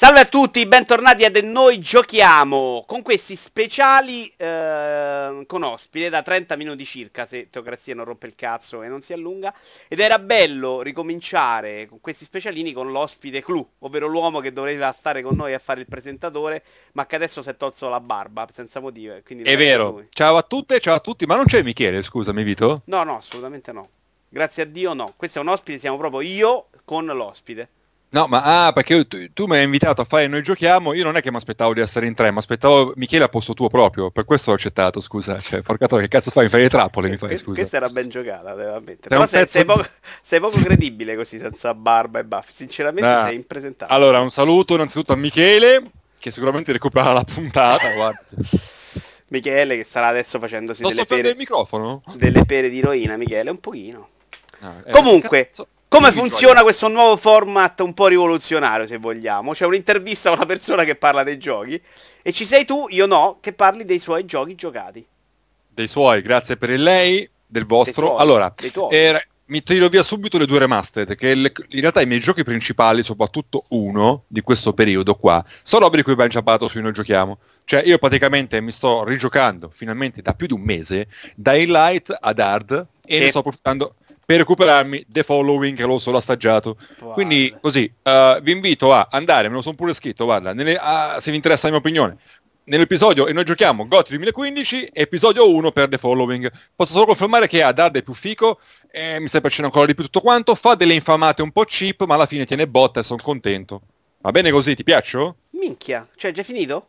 [0.00, 6.54] Salve a tutti, bentornati a Noi Giochiamo con questi speciali eh, con ospite da 30
[6.54, 9.52] minuti circa, se Teocrazia non rompe il cazzo e non si allunga.
[9.88, 15.20] Ed era bello ricominciare con questi specialini con l'ospite clou, ovvero l'uomo che doveva stare
[15.20, 16.62] con noi a fare il presentatore,
[16.92, 19.16] ma che adesso si è tolto la barba senza motivo.
[19.16, 20.04] è vero.
[20.10, 22.82] Ciao a tutte, ciao a tutti, ma non c'è Michele, scusami Vito?
[22.84, 23.88] No, no, assolutamente no.
[24.28, 25.14] Grazie a Dio no.
[25.16, 27.70] Questo è un ospite, siamo proprio io con l'ospite.
[28.10, 31.16] No, ma ah, perché tu, tu, mi hai invitato a fare Noi Giochiamo, io non
[31.16, 34.10] è che mi aspettavo di essere in tre, mi aspettavo Michele a posto tuo proprio,
[34.10, 35.38] per questo ho accettato, scusa.
[35.38, 36.44] Cioè, porcato che cazzo fai?
[36.44, 37.58] Mi fai le trappole, mi fai, scusa.
[37.58, 39.08] Questa era ben giocata, veramente.
[39.08, 39.84] Però sei, sei, poco,
[40.22, 42.52] sei, poco, credibile così, senza barba e baffi.
[42.54, 43.24] Sinceramente ah.
[43.26, 43.98] sei impresentabile.
[43.98, 45.82] Allora, un saluto innanzitutto a Michele,
[46.18, 48.20] che sicuramente recupererà la puntata, guarda.
[49.28, 51.28] Michele che starà adesso facendosi non delle pere...
[51.28, 52.02] il microfono?
[52.14, 54.08] Delle pere di eroina, Michele, un pochino.
[54.60, 55.48] Ah, eh, Comunque...
[55.48, 59.52] Cazzo come funziona questo nuovo format un po' rivoluzionario, se vogliamo?
[59.52, 61.80] C'è un'intervista a una persona che parla dei giochi
[62.22, 65.06] e ci sei tu, io no, che parli dei suoi giochi giocati.
[65.68, 68.06] Dei suoi, grazie per il lei, del vostro.
[68.08, 68.54] Suoi, allora,
[68.90, 72.44] era, mi tiro via subito le due remastered, che le, in realtà i miei giochi
[72.44, 76.78] principali, soprattutto uno di questo periodo qua, sono robe di cui abbiamo già parlato su
[76.80, 77.38] Noi Giochiamo.
[77.64, 82.40] Cioè io praticamente mi sto rigiocando finalmente da più di un mese da Light ad
[82.40, 83.94] Hard e, e ne sto portando
[84.28, 86.76] per recuperarmi The Following che l'ho solo assaggiato.
[87.00, 87.14] Wow.
[87.14, 91.18] Quindi così uh, vi invito a andare, me lo sono pure scritto, guarda, nelle, uh,
[91.18, 92.18] se vi interessa la mia opinione.
[92.64, 96.52] Nell'episodio, e noi giochiamo Goti 2015, episodio 1 per The Following.
[96.76, 100.04] Posso solo confermare che Adard è più fico, eh, mi stai piacendo ancora di più
[100.04, 103.22] tutto quanto, fa delle infamate un po' cheap, ma alla fine tiene botta e sono
[103.22, 103.80] contento.
[104.20, 105.36] Va bene così, ti piaccio?
[105.52, 106.88] Minchia, cioè già finito?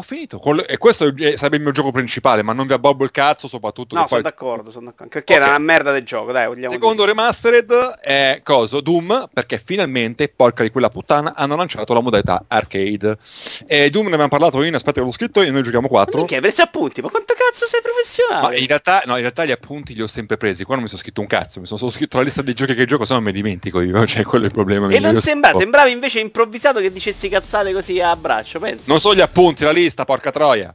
[0.00, 0.40] Ho finito.
[0.66, 3.94] E questo sarebbe il mio gioco principale, ma non vi abbobbo il cazzo, soprattutto...
[3.94, 4.30] No, sono poi...
[4.30, 5.12] d'accordo, sono d'accordo.
[5.12, 5.44] Perché okay.
[5.44, 7.08] era una merda del gioco, dai, vogliamo Secondo dire.
[7.08, 8.80] Remastered è coso?
[8.80, 13.18] Doom, perché finalmente, porca di quella puttana, hanno lanciato la modalità arcade.
[13.66, 16.24] E Doom ne abbiamo parlato in aspetta che l'ho scritto e noi giochiamo 4.
[16.24, 18.54] Che presi appunti, ma quanto cazzo sei professionale?
[18.54, 20.88] Ma in realtà, no, in realtà gli appunti li ho sempre presi, qua non mi
[20.88, 23.12] sono scritto un cazzo, mi sono solo scritto la lista dei giochi che gioco, se
[23.12, 24.88] no mi dimentico io, cioè quello è il problema.
[24.88, 28.88] E non sembra, sembravi invece improvvisato che dicessi cazzate così a braccio, pensi?
[28.88, 30.74] Non so gli appunti, la lista, porca troia.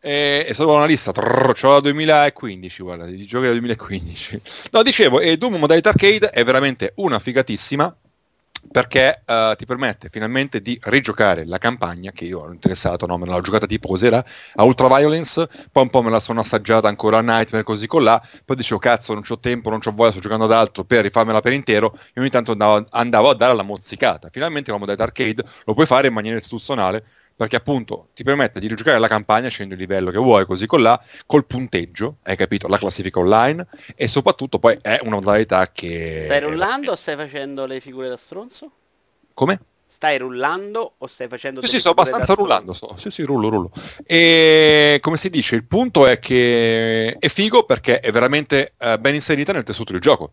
[0.00, 4.40] E, è solo una lista, trrr, c'ho la 2015, guarda, i giochi del 2015.
[4.72, 7.94] No, dicevo, e Doom Modalità Arcade è veramente una figatissima
[8.70, 13.18] perché uh, ti permette finalmente di rigiocare la campagna che io ero interessato, no?
[13.18, 14.24] me l'ho giocata tipo cos'era
[14.54, 18.22] a Ultraviolence, poi un po' me la sono assaggiata ancora a Nightmare così con là,
[18.44, 21.40] poi dicevo cazzo non c'ho tempo, non c'ho voglia, sto giocando ad altro per rifarmela
[21.40, 24.28] per intero e ogni tanto andavo, andavo a dare la mozzicata.
[24.30, 28.68] Finalmente la modalità arcade lo puoi fare in maniera istituzionale perché appunto ti permette di
[28.68, 32.68] rigiocare la campagna scendendo il livello che vuoi così con là col punteggio hai capito
[32.68, 37.66] la classifica online e soprattutto poi è una modalità che stai rullando o stai facendo
[37.66, 38.70] le figure da stronzo?
[39.34, 39.60] come?
[39.86, 42.96] stai rullando o stai facendo sì sì sto abbastanza rullando sto.
[42.98, 43.70] sì sì rullo rullo
[44.04, 49.14] e come si dice il punto è che è figo perché è veramente uh, ben
[49.14, 50.32] inserita nel tessuto del gioco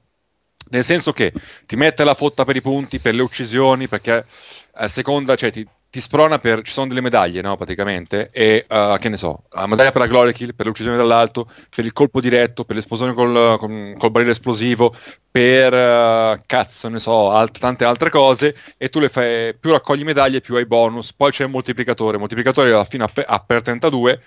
[0.72, 1.34] nel senso che
[1.66, 4.26] ti mette la fotta per i punti per le uccisioni perché
[4.74, 6.62] a seconda cioè ti, ti sprona per...
[6.62, 10.08] ci sono delle medaglie, no, praticamente, e uh, che ne so, la medaglia per la
[10.08, 14.32] glory kill, per l'uccisione dall'alto, per il colpo diretto, per l'esplosione col, con, col barile
[14.32, 14.96] esplosivo,
[15.32, 20.04] per uh, cazzo, ne so, alt- tante altre cose, e tu le fai, più raccogli
[20.04, 24.22] medaglie, più hai bonus, poi c'è il moltiplicatore, il moltiplicatore alla fine a, per 32,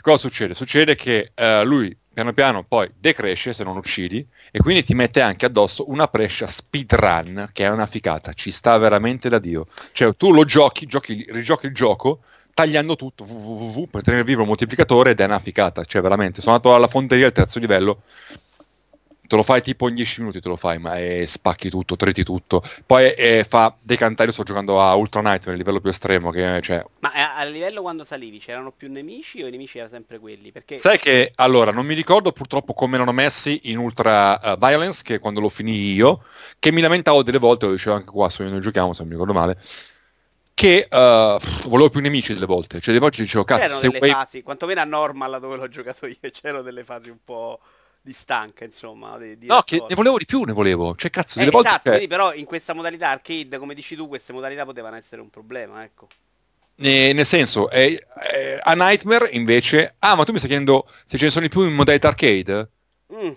[0.00, 0.54] cosa succede?
[0.54, 5.20] Succede che uh, lui piano piano poi decresce se non uccidi e quindi ti mette
[5.20, 9.66] anche addosso una prescia speedrun che è una ficata, ci sta veramente da Dio.
[9.92, 14.48] Cioè tu lo giochi, giochi rigiochi il gioco tagliando tutto www, per tenere vivo il
[14.48, 18.02] moltiplicatore ed è una ficata, cioè veramente, sono andato alla fonteria al terzo livello
[19.28, 22.24] te lo fai tipo in 10 minuti te lo fai, ma è, spacchi tutto, triti
[22.24, 22.62] tutto.
[22.84, 26.60] Poi è, fa decantare, io sto giocando a Ultra Night nel livello più estremo che
[26.62, 26.82] cioè...
[27.00, 30.50] Ma a, a, livello quando salivi c'erano più nemici o i nemici erano sempre quelli?
[30.50, 30.78] Perché...
[30.78, 35.18] Sai che allora non mi ricordo purtroppo come erano messi in Ultra uh, Violence, che
[35.18, 36.24] quando lo finì io,
[36.58, 39.18] che mi lamentavo delle volte, lo dicevo anche qua se noi giochiamo, se non mi
[39.18, 39.58] ricordo male
[40.58, 44.10] che uh, volevo più nemici delle volte, cioè delle volte dicevo cazzo, c'erano delle vuoi...
[44.10, 47.60] fasi, quantomeno a normal dove l'ho giocato io, c'erano delle fasi un po'
[48.08, 49.18] di stanca, insomma.
[49.18, 50.96] Di, di no, che ne volevo di più, ne volevo.
[50.96, 51.68] Cioè, cazzo, delle eh, volte...
[51.68, 55.28] Esatto, quindi però in questa modalità arcade, come dici tu, queste modalità potevano essere un
[55.28, 56.08] problema, ecco.
[56.76, 59.96] Ne, nel senso, eh, eh, a Nightmare invece...
[59.98, 62.70] Ah, ma tu mi stai chiedendo se ce ne sono di più in modalità arcade?
[63.12, 63.32] Mm.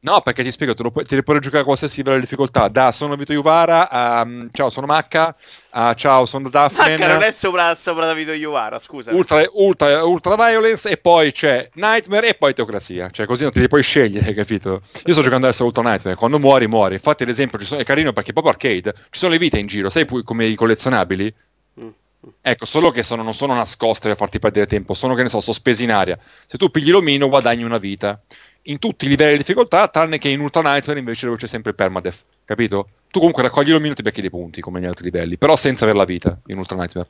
[0.00, 2.22] No, perché ti spiego, te, lo puoi, te li puoi giocare a qualsiasi livello di
[2.22, 2.68] difficoltà.
[2.68, 5.34] Da sono Vito Iuvara, um, ciao sono Macca,
[5.72, 6.90] uh, ciao sono Daphne.
[6.90, 9.12] Macca non è sopra, sopra Davide Iuvara, scusa.
[9.12, 13.10] Ultra, ultra, ultra Violence e poi c'è Nightmare e poi Teocrazia.
[13.10, 14.82] Cioè così non ti li puoi scegliere, capito?
[15.04, 16.94] Io sto giocando adesso Ultra Nightmare, quando muori muori.
[16.94, 20.44] Infatti l'esempio è carino perché proprio arcade, ci sono le vite in giro, sai come
[20.44, 21.34] i collezionabili?
[21.80, 21.88] Mm.
[22.40, 25.40] Ecco, solo che sono, non sono nascoste per farti perdere tempo, sono che ne so,
[25.40, 26.16] sospesi in aria.
[26.46, 28.22] Se tu pigli l'omino guadagni una vita.
[28.68, 31.70] In tutti i livelli di difficoltà, tranne che in Ultra Nightmare invece dove c'è sempre
[31.70, 32.88] il permadeath, capito?
[33.10, 35.84] Tu comunque raccogli l'omino e ti becchi dei punti come negli altri livelli, però senza
[35.84, 37.08] avere la vita in Ultra Nightmare.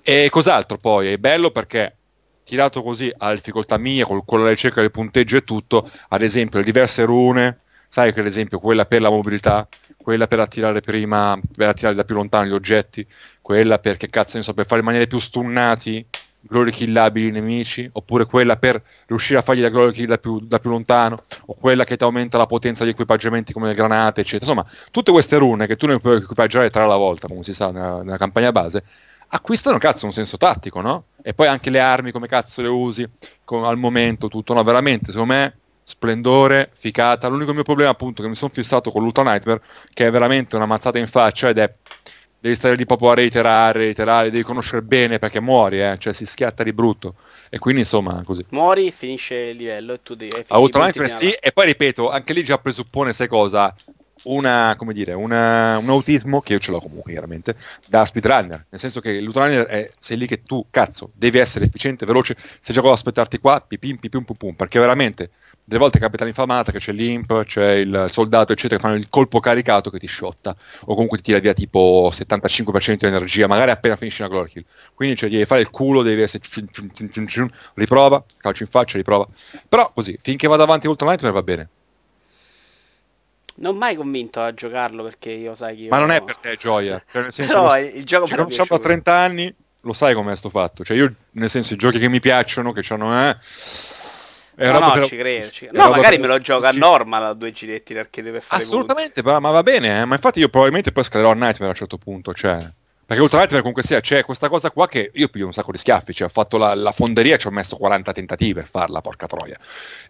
[0.00, 1.12] E cos'altro poi?
[1.12, 1.96] È bello perché
[2.44, 6.60] tirato così alla difficoltà mia, con, con la ricerca del punteggio e tutto, ad esempio
[6.60, 9.66] le diverse rune, sai che ad esempio quella per la mobilità,
[9.96, 13.04] quella per attirare prima, per attirare da più lontano gli oggetti,
[13.40, 16.06] quella per che cazzo ne so, per fare in maniera più stunnati
[16.42, 20.40] glory killabili i nemici, oppure quella per riuscire a fargli da glory kill da più,
[20.40, 24.20] da più lontano, o quella che ti aumenta la potenza degli equipaggiamenti come le granate,
[24.20, 24.50] eccetera.
[24.50, 27.70] Insomma, tutte queste rune che tu ne puoi equipaggiare tre alla volta, come si sa
[27.70, 28.84] nella, nella campagna base,
[29.28, 31.04] acquistano cazzo un senso tattico, no?
[31.22, 33.08] E poi anche le armi come cazzo le usi
[33.44, 34.62] con, al momento, tutto, no?
[34.62, 37.28] Veramente, secondo me splendore, ficata.
[37.28, 39.62] L'unico mio problema appunto che mi sono fissato con l'Ultra Nightmare,
[39.92, 41.72] che è veramente una mazzata in faccia ed è
[42.42, 45.96] devi stare lì proprio a reiterare, reiterare, devi conoscere bene perché muori, eh?
[46.00, 47.14] cioè si schiatta di brutto.
[47.48, 48.44] E quindi insomma così.
[48.48, 50.44] Muori, finisce il livello e tu devi...
[50.48, 53.72] A Nightmare sì, e poi ripeto, anche lì già presuppone, sai cosa?
[54.24, 57.54] Una, come dire, una, un autismo, che io ce l'ho comunque chiaramente,
[57.86, 58.66] da speedrunner.
[58.70, 62.74] Nel senso che l'ultrarunner è, sei lì che tu, cazzo, devi essere efficiente, veloce, sei
[62.74, 65.30] già qua ad aspettarti qua, pipim, pipim, pum, pum, perché veramente
[65.72, 69.40] delle volte capita l'infamata che c'è l'imp, c'è il soldato, eccetera, che fanno il colpo
[69.40, 70.54] caricato che ti sciotta,
[70.84, 74.64] o comunque ti tira via tipo 75% di energia, magari appena finisci una glory kill.
[74.94, 76.42] Quindi cioè, devi fare il culo, devi essere...
[77.74, 79.26] riprova, calcio in faccia, riprova.
[79.66, 81.68] Però così, finché vado avanti Ultra Nightmare va bene.
[83.54, 85.88] Non mai convinto a giocarlo perché io sai che io...
[85.88, 87.02] Ma non è per te gioia.
[87.10, 90.36] Cioè, nel senso, Però lo, il gioco cioè, non a 30 anni, lo sai com'è
[90.36, 90.84] sto fatto.
[90.84, 93.30] Cioè io, nel senso, i giochi che mi piacciono, che hanno...
[93.30, 93.36] Eh,
[94.54, 95.50] è no, no, ci credo.
[95.50, 95.68] Ci...
[95.72, 99.40] No, magari me lo gioco a normal a due giretti perché deve fare Assolutamente, ma,
[99.40, 100.04] ma, va bene, eh?
[100.04, 102.58] ma infatti io probabilmente poi scalerò a Nightmare a un certo punto, cioè...
[103.12, 105.76] Perché Ultra Nightmare comunque sia, c'è questa cosa qua che io piglio un sacco di
[105.76, 109.02] schiaffi, cioè ho fatto la, la fonderia e ci ho messo 40 tentativi per farla,
[109.02, 109.58] porca troia.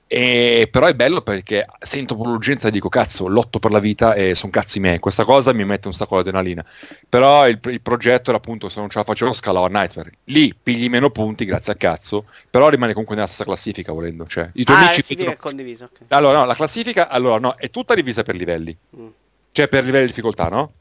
[0.07, 4.37] E, però è bello perché sento l'urgenza e dico cazzo, lotto per la vita e
[4.37, 5.01] sono cazzi miei.
[5.01, 6.65] Questa cosa mi mette un sacco di adrenalina.
[7.09, 10.13] Però il, il, progetto era appunto se non ce la facevo scalavo a Nightmare.
[10.27, 14.29] Lì pigli meno punti grazie a cazzo, però rimane comunque nella stessa classifica volendo.
[14.29, 15.33] Cioè, i tuoi ah, amici pigliano...
[15.33, 15.87] è condiviso.
[15.87, 16.07] Okay.
[16.11, 18.77] Allora no, la classifica allora, no, è tutta divisa per livelli.
[18.97, 19.09] Mm.
[19.51, 20.73] Cioè per livelli di difficoltà, no?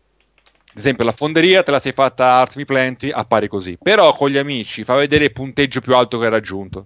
[0.71, 3.77] Ad esempio la fonderia te la sei fatta Art Me Plenty, appare così.
[3.81, 6.85] Però con gli amici fa vedere il punteggio più alto che hai raggiunto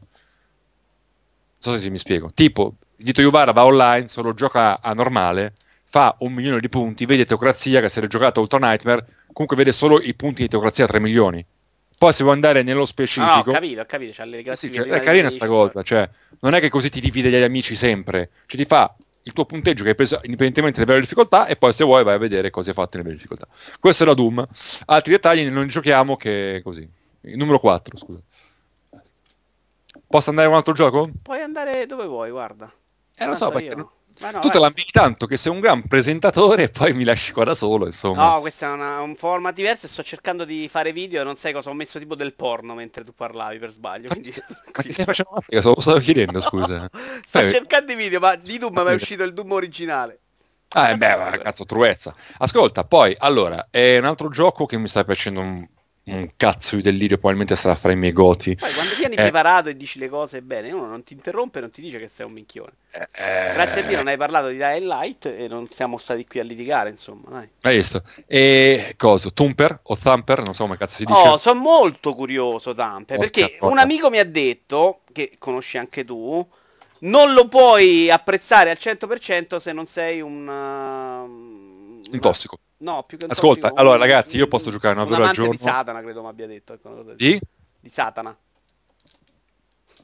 [1.72, 2.32] so se mi spiego.
[2.34, 5.54] Tipo, Dito Juvara va online, solo gioca a normale,
[5.86, 9.72] fa un milione di punti, vede Teocrazia che se l'è giocata Ultra Nightmare, comunque vede
[9.72, 11.44] solo i punti di Teocrazia 3 milioni.
[11.98, 13.26] Poi se vuoi andare nello specifico...
[13.26, 14.84] No, ho capito, ho capito, classifiche.
[14.84, 16.08] Sì, cioè, è carina sta cosa, cioè,
[16.42, 18.94] non è che così ti divide gli amici sempre, cioè ti fa
[19.27, 22.04] il tuo punteggio che hai preso indipendentemente dal livello di difficoltà e poi se vuoi
[22.04, 23.48] vai a vedere cosa hai fatto nel livello di difficoltà.
[23.80, 24.48] Questo era Doom.
[24.86, 26.88] Altri dettagli non giochiamo che così.
[27.22, 28.19] Il numero 4, scusa.
[30.07, 31.10] Posso andare a un altro gioco?
[31.24, 32.72] Puoi andare dove vuoi, guarda.
[33.16, 33.92] Eh lo so, perché no,
[34.42, 37.56] tu te l'ambiti tanto che sei un gran presentatore e poi mi lasci qua da
[37.56, 38.34] solo, insomma.
[38.34, 41.36] No, questo è una, un format diverso e sto cercando di fare video e non
[41.36, 44.10] sai cosa ho messo tipo del porno mentre tu parlavi per sbaglio.
[44.10, 44.34] Quindi...
[44.76, 46.90] Ma ti stai facendo stavo chiedendo, scusa.
[47.26, 47.50] sto eh.
[47.50, 50.20] cercando i video, ma di Doom mi è uscito il Doom originale.
[50.70, 52.14] Ah, eh beh, cazzo, truezza.
[52.38, 55.66] Ascolta, poi, allora, è un altro gioco che mi sta piacendo un
[56.13, 58.56] un cazzo di delirio, probabilmente sarà fra i miei goti.
[58.56, 59.22] Poi quando vieni eh.
[59.22, 62.25] preparato e dici le cose bene, uno non ti interrompe non ti dice che sei
[62.27, 62.74] un minchione.
[62.91, 63.53] Eh.
[63.53, 66.44] Grazie a Dio non hai parlato di Dying Light e non siamo stati qui a
[66.44, 67.30] litigare, insomma.
[67.30, 67.50] Dai.
[67.62, 68.03] Hai visto?
[68.27, 69.30] E cosa?
[69.32, 70.44] Thumper o Thumper?
[70.44, 71.27] Non so come cazzo si dice.
[71.27, 73.74] Oh, sono molto curioso Thumper, porca, perché porca.
[73.74, 76.48] un amico mi ha detto, che conosci anche tu,
[77.00, 81.55] non lo puoi apprezzare al 100% se non sei un...
[82.15, 82.60] Un tossico.
[82.77, 85.34] No, più che un Ascolta, tossico, allora un, ragazzi, io posso giocare una ora al
[85.34, 85.51] giorno.
[85.51, 86.77] di Satana, credo mi abbia detto.
[87.15, 87.39] Di?
[87.79, 88.36] Di Satana.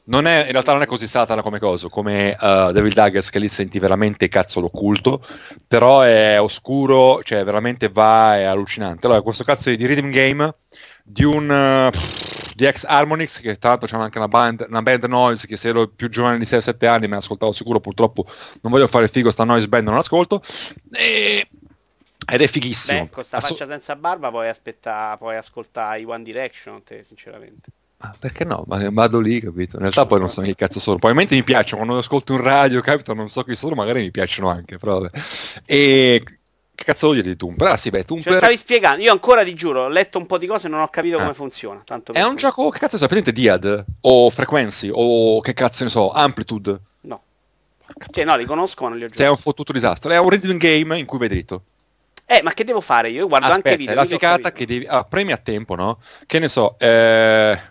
[0.04, 3.38] Non è, in realtà non è così satana come cosa, come uh, Devil Daggers che
[3.38, 5.24] lì senti veramente cazzo l'occulto,
[5.68, 9.06] però è oscuro, cioè veramente va, è allucinante.
[9.06, 10.56] Allora, questo cazzo di rhythm game
[11.04, 11.96] di un uh,
[12.54, 15.68] di ex Harmonix, che tra l'altro c'è anche una band, una band noise, che se
[15.68, 18.26] ero più giovane di 6-7 anni me l'ascoltavo sicuro, purtroppo
[18.60, 20.42] non voglio fare figo, sta noise band non l'ascolto.
[20.90, 21.48] E
[22.30, 23.04] ed è fighissimo.
[23.04, 27.04] Beh, con sta Assu- faccia senza barba puoi aspettare, puoi ascoltare i One Direction, te,
[27.06, 27.70] sinceramente.
[28.04, 28.64] Ah, perché no?
[28.66, 29.76] Ma vado lì, capito?
[29.76, 30.96] In realtà poi non so che cazzo sono.
[30.96, 33.14] Probabilmente mi piacciono, quando ascolto un radio, capito?
[33.14, 35.20] Non so chi sono, magari mi piacciono anche, però vabbè.
[35.64, 36.22] E
[36.74, 37.68] che cazzo vuol dire di Tumper?
[37.68, 38.32] Ah sì, beh, Tumper...
[38.32, 40.80] Cioè, stavi spiegando, io ancora ti giuro, ho letto un po' di cose e non
[40.80, 41.20] ho capito ah.
[41.20, 41.80] come funziona.
[41.84, 43.84] Tanto è un gioco, che cazzo sapete, Diad?
[44.00, 44.90] O Frequency?
[44.92, 46.80] O che cazzo ne so, Amplitude?
[47.02, 47.22] No.
[48.10, 49.22] Cioè no, li conosco ma non li ho giocati.
[49.24, 50.10] Sei un fottuto disastro.
[50.10, 51.62] È un rhythm game in cui vai dritto.
[52.36, 53.28] Eh, ma che devo fare io?
[53.28, 53.92] Guardo Aspetta, anche video.
[53.94, 54.50] è la capito.
[54.50, 54.86] che devi...
[54.86, 56.00] Ah, premi a tempo, no?
[56.26, 57.70] Che ne so, eh...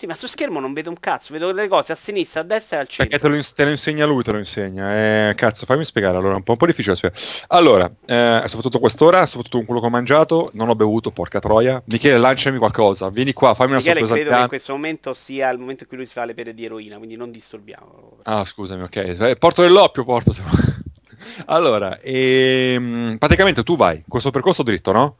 [0.00, 2.78] Sì, ma su schermo non vedo un cazzo, vedo delle cose a sinistra, a destra
[2.78, 3.18] e al Perché centro.
[3.20, 5.28] te lo, ins- te lo insegna lui, te lo insegna.
[5.28, 7.20] Eh, cazzo, fammi spiegare allora, un po', un po' difficile spiegare.
[7.48, 11.82] Allora, eh, soprattutto quest'ora, soprattutto con quello che ho mangiato, non ho bevuto, porca troia.
[11.84, 14.20] Michele, lanciami qualcosa, vieni qua, fammi una Michele sorpresa.
[14.22, 16.54] credo che in questo momento sia il momento in cui lui si fa le pere
[16.54, 18.20] di eroina, quindi non disturbiamo.
[18.22, 18.96] Ah, scusami, ok.
[18.96, 20.32] Eh, Porto dell'oppio, porto.
[20.32, 20.42] se.
[21.46, 25.16] Allora, ehm, praticamente tu vai, questo percorso dritto, no?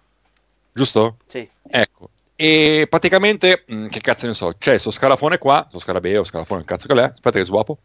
[0.72, 1.16] Giusto?
[1.26, 1.48] Sì.
[1.68, 2.10] Ecco.
[2.36, 6.66] E praticamente, mh, che cazzo ne so, c'è sto scalafone qua, sto scarabeo, scalafone, il
[6.66, 7.78] cazzo che l'è, aspetta che swapo.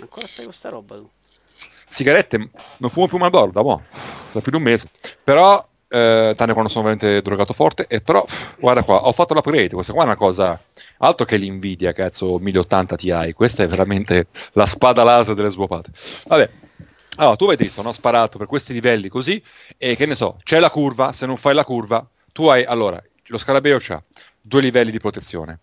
[0.00, 1.10] Ancora stai con sta roba tu?
[1.88, 3.82] sigarette non fumo più Marlboro da mo'
[4.32, 4.90] da più di un mese
[5.24, 8.24] però eh, tranne quando sono veramente drogato forte e però
[8.58, 10.60] guarda qua ho fatto l'upgrade questa qua è una cosa
[10.98, 15.90] altro che l'invidia cazzo 1080 Ti questa è veramente la spada laser delle svuopate
[16.26, 16.50] vabbè
[17.18, 17.92] allora tu vai dritto no?
[17.92, 19.42] sparato per questi livelli così
[19.76, 23.02] e che ne so c'è la curva se non fai la curva tu hai allora
[23.26, 24.02] lo scarabeo c'ha
[24.40, 25.60] due livelli di protezione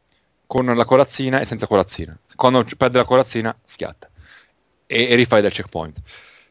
[0.47, 4.09] con la corazzina e senza corazzina quando perde la corazzina schiatta
[4.87, 6.01] e, e rifai dal checkpoint.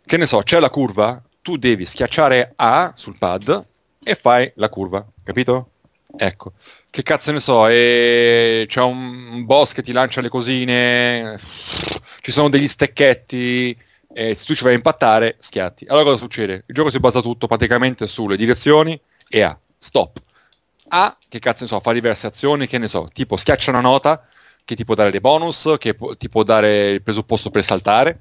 [0.05, 3.65] Che ne so, c'è la curva, tu devi schiacciare A sul pad
[4.03, 5.71] e fai la curva, capito?
[6.17, 6.53] Ecco.
[6.91, 11.39] Che cazzo ne so, e c'è un, boss che ti lancia le cosine,
[12.21, 13.77] ci sono degli stecchetti,
[14.15, 15.85] e se tu ci vai a impattare, schiatti.
[15.89, 16.65] Allora cosa succede?
[16.67, 20.23] Il gioco si basa tutto praticamente sulle direzioni e A, stop.
[20.89, 24.27] A, che cazzo ne so, fa diverse azioni, che ne so, tipo schiaccia una nota,
[24.65, 28.21] che ti può dare dei bonus, che pu- ti può dare il presupposto per saltare,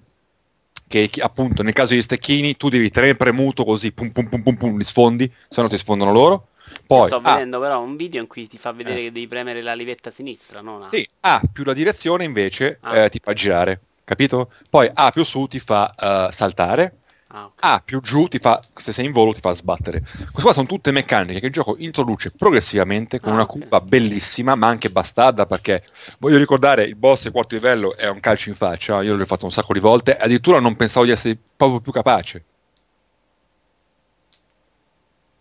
[0.88, 4.56] che appunto nel caso degli stecchini tu devi tenere premuto così, pum pum pum pum
[4.58, 6.48] pum, li sfondi, se no ti sfondono loro.
[6.88, 9.04] Poi, Sto vedendo però un video in cui ti fa vedere Eh.
[9.04, 10.88] che devi premere la livetta sinistra, no.
[10.90, 12.98] sì, A più la direzione invece Ah.
[12.98, 14.52] eh, ti fa girare, capito?
[14.70, 16.98] Poi A più su ti fa eh, saltare,
[17.36, 17.54] Ah, ok.
[17.62, 20.02] A più giù ti fa, se sei in volo ti fa sbattere.
[20.02, 23.50] Queste qua sono tutte meccaniche che il gioco introduce progressivamente con Ah, una ok.
[23.50, 25.84] curva bellissima, ma anche bastarda perché
[26.20, 29.46] voglio ricordare il boss del quarto livello è un calcio in faccia, io l'ho fatto
[29.46, 32.44] un sacco di volte, addirittura non pensavo di essere proprio più capace.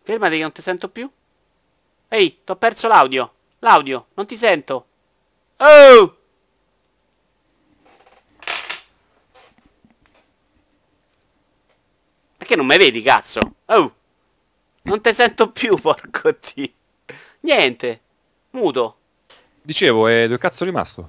[0.02, 1.10] Fermati che non ti sento più.
[2.08, 3.32] Ehi, t'ho perso l'audio.
[3.58, 4.86] L'audio, non ti sento.
[5.58, 6.16] Oh!
[12.52, 13.54] Perché non mi vedi, cazzo?
[13.64, 13.94] Oh!
[14.82, 16.68] Non ti sento più, porco Dio.
[17.40, 18.00] Niente.
[18.50, 18.96] Muto.
[19.62, 21.08] Dicevo, e dove cazzo è rimasto?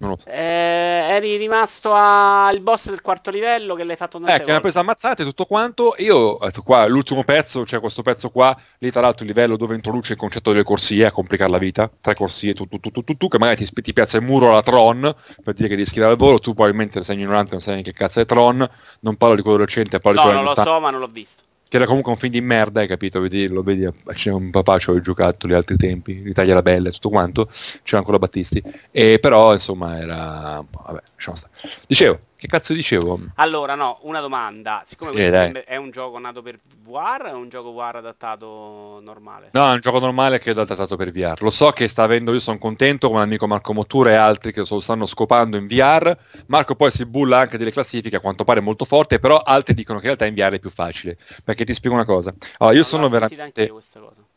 [0.00, 0.28] Non lo so.
[0.28, 4.56] Eh, eri rimasto al boss del quarto livello che l'hai fatto tante Eh, che mi
[4.56, 5.94] ha preso ammazzate tutto quanto.
[5.98, 9.74] Io detto qua, l'ultimo pezzo, c'è questo pezzo qua, lì tra l'altro il livello dove
[9.74, 11.90] introduce il concetto delle corsie a complicare la vita.
[12.00, 14.50] Tre corsie, tu, tu, tu, tu, tu, tu, che magari ti, ti piazza il muro
[14.50, 17.72] alla Tron per dire che devi schierare al volo, tu probabilmente sei ignorante, non sai
[17.72, 18.68] neanche che cazzo è Tron,
[19.00, 21.00] non parlo di quello recente, parlo No, di non quello lo anni so, ma non
[21.00, 21.42] l'ho visto.
[21.68, 23.20] Che era comunque un film di merda, hai capito?
[23.20, 26.92] Vedi, lo vedi, c'è un papà, c'ho i giocattoli altri tempi, l'Italia era bella e
[26.92, 27.48] tutto quanto,
[27.82, 31.52] c'era ancora Battisti, e però insomma era, vabbè, lasciamo stare.
[31.86, 33.18] Dicevo, che cazzo dicevo?
[33.34, 34.84] Allora, no, una domanda.
[34.86, 37.96] Siccome Sì, questo sembra- è un gioco nato per VR o è un gioco VR
[37.96, 39.48] adattato normale?
[39.52, 41.42] No, è un gioco normale che è adattato per VR.
[41.42, 44.62] Lo so che sta avendo, io sono contento con l'amico Marco Mottura e altri che
[44.66, 46.16] lo stanno scopando in VR.
[46.46, 49.98] Marco poi si bulla anche delle classifiche, a quanto pare molto forte, però altri dicono
[49.98, 51.18] che in realtà in VR è più facile.
[51.42, 52.32] Perché ti spiego una cosa.
[52.58, 53.72] Allora, io Non sono veramente...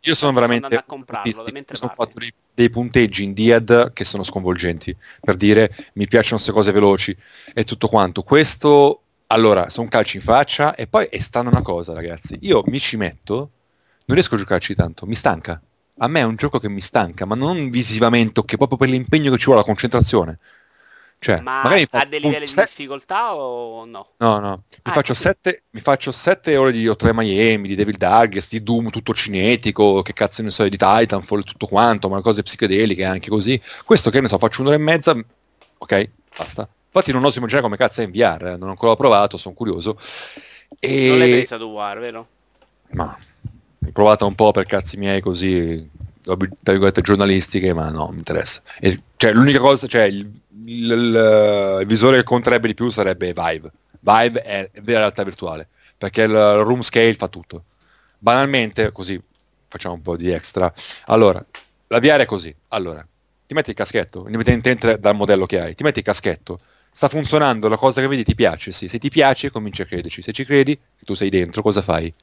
[0.01, 0.65] Io sono veramente...
[0.65, 5.35] andando a comprarlo mentre sono fatto dei, dei punteggi in Diad che sono sconvolgenti, per
[5.35, 7.15] dire mi piacciono queste cose veloci
[7.53, 8.23] e tutto quanto.
[8.23, 12.37] Questo, allora, sono calci in faccia e poi è stata una cosa, ragazzi.
[12.41, 13.35] Io mi ci metto,
[14.05, 15.61] non riesco a giocarci tanto, mi stanca.
[15.97, 19.29] A me è un gioco che mi stanca, ma non visivamente, che proprio per l'impegno
[19.29, 20.39] che ci vuole, la concentrazione.
[21.23, 24.07] Cioè, Ma magari ha dei un livelli di set- difficoltà o no?
[24.17, 27.95] No, no, mi, Ah, faccio sette, mi faccio sette ore di O3 Miami, di Devil
[27.97, 32.41] Douglas, di Doom tutto cinetico, che cazzo ne so, di Titanfall tutto quanto, ma cose
[32.41, 33.61] psichedeliche anche così.
[33.85, 35.15] Questo che ne so, faccio un'ora e mezza,
[35.77, 36.67] ok, basta.
[36.87, 39.53] Infatti non oso immaginare come cazzo è in VR, eh, non ho ancora provato, sono
[39.53, 39.99] curioso.
[40.79, 41.07] E...
[41.07, 42.27] Non l'hai presa tu VR, vero?
[42.93, 43.15] Ma
[43.85, 45.87] ho provato un po' per cazzi miei così,
[46.23, 48.63] tra virgolette giornalistiche, ma no, mi interessa.
[48.79, 50.27] E, cioè, l'unica cosa, cioè, il,
[50.65, 53.71] il- il- il visore che conterebbe di più sarebbe Vive.
[53.99, 57.65] Vive è vera realtà virtuale, perché il room scale fa tutto.
[58.17, 59.21] Banalmente, così
[59.67, 60.71] facciamo un po' di extra.
[61.05, 61.43] Allora,
[61.87, 62.53] la VR è così.
[62.69, 63.05] Allora,
[63.45, 66.59] ti metti il caschetto, indipendentemente dal modello che hai, ti metti il caschetto,
[66.91, 68.87] sta funzionando, la cosa che vedi ti piace, sì.
[68.87, 70.21] Se ti piace, cominci a crederci.
[70.21, 72.13] Se ci credi, tu sei dentro, cosa fai?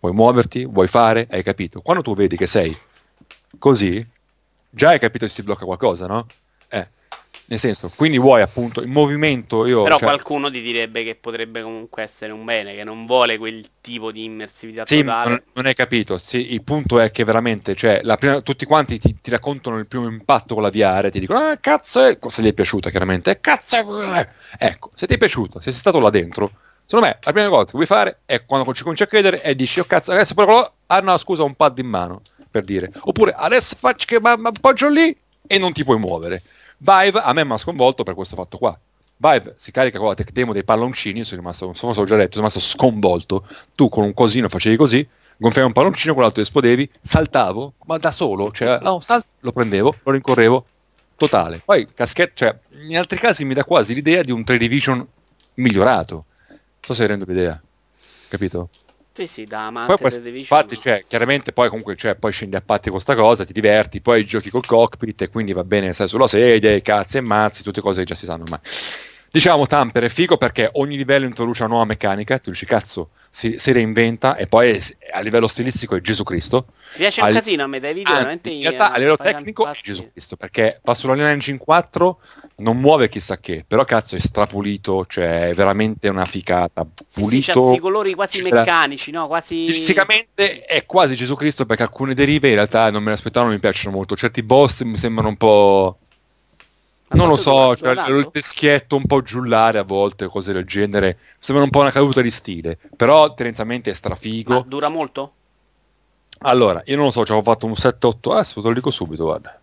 [0.00, 0.64] Vuoi muoverti?
[0.64, 1.26] Vuoi fare?
[1.30, 1.80] Hai capito?
[1.80, 2.76] Quando tu vedi che sei
[3.58, 4.04] così,
[4.68, 6.26] già hai capito che si blocca qualcosa, no?
[6.72, 6.88] Eh.
[7.44, 9.66] Nel senso, quindi vuoi appunto il movimento.
[9.66, 13.36] Io, Però cioè, qualcuno ti direbbe che potrebbe comunque essere un bene, che non vuole
[13.36, 15.28] quel tipo di immersività Sì, totale.
[15.28, 16.16] non, non hai capito.
[16.16, 19.86] Sì, il punto è che veramente, cioè, la prima- tutti quanti ti, ti raccontano il
[19.86, 22.16] primo impatto con la VR, ti dicono, ah, cazzo, è...
[22.28, 24.28] se gli è piaciuta chiaramente, "Eh, cazzo, è...
[24.56, 26.52] Ecco, se ti è piaciuto, se sei stato là dentro,
[26.86, 29.54] secondo me la prima cosa che vuoi fare è quando ci cominci a credere e
[29.54, 32.90] dici, oh cazzo, adesso però, ah no, scusa, un pad in mano, per dire.
[33.00, 35.14] Oppure, adesso faccio che ma, ma appoggio lì
[35.46, 36.42] e non ti puoi muovere.
[36.84, 38.76] Vive a me mi ha sconvolto per questo fatto qua.
[39.16, 42.04] Vive si carica con la tech demo dei palloncini, sono rimasto, non so se ho
[42.04, 43.46] già detto, sono rimasto sconvolto.
[43.76, 48.10] Tu con un cosino facevi così, gonfiavi un palloncino, con l'altro esplodevi, saltavo, ma da
[48.10, 50.66] solo, cioè, no, sal- lo prendevo, lo rincorrevo,
[51.14, 51.62] totale.
[51.64, 52.58] Poi caschetto, cioè,
[52.88, 55.06] in altri casi mi dà quasi l'idea di un 3 Division
[55.54, 56.24] migliorato.
[56.48, 57.62] Non so se rendo l'idea,
[58.26, 58.70] capito?
[59.14, 62.62] Sì, sì, da amante Poi Division, infatti, cioè, chiaramente poi comunque cioè, poi scendi a
[62.62, 66.08] patti con sta cosa, ti diverti, poi giochi col cockpit e quindi va bene, stai
[66.08, 68.60] sulla sedia, cazzi e mazzi, tutte cose che già si sanno ormai.
[69.32, 73.54] Diciamo Tamper è figo perché ogni livello introduce una nuova meccanica, tu dici cazzo, si,
[73.56, 74.78] si reinventa e poi
[75.10, 76.66] a livello stilistico è Gesù Cristo.
[76.96, 79.72] riesce un al- casino a me dai video, veramente in realtà a livello tecnico è.
[79.82, 82.20] Gesù Cristo perché Unreal Engine 4
[82.56, 86.86] non muove chissà che, però cazzo è strapulito, cioè è veramente una ficata.
[86.94, 89.28] Sì, sì, Pulito, questi colori quasi meccanici, no?
[89.28, 89.66] Quasi...
[89.66, 93.54] Fisicamente è quasi Gesù Cristo perché alcune derive in realtà non me le aspettavo, non
[93.54, 94.14] mi piacciono molto.
[94.14, 95.96] Certi boss mi sembrano un po'...
[97.12, 101.18] Ma non lo so, cioè il teschietto un po' giullare a volte, cose del genere.
[101.38, 102.78] Sembra un po' una caduta di stile.
[102.96, 104.64] Però tendenzialmente è Ma strafigo.
[104.66, 105.32] dura molto?
[106.44, 109.24] Allora, io non lo so, ci avevo fatto un 7-8, adesso te lo dico subito,
[109.24, 109.58] guarda.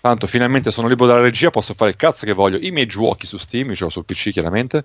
[0.00, 2.58] Tanto finalmente sono libero dalla regia, posso fare il cazzo che voglio.
[2.58, 4.84] I miei giochi su Steam, ce l'ho sul PC chiaramente.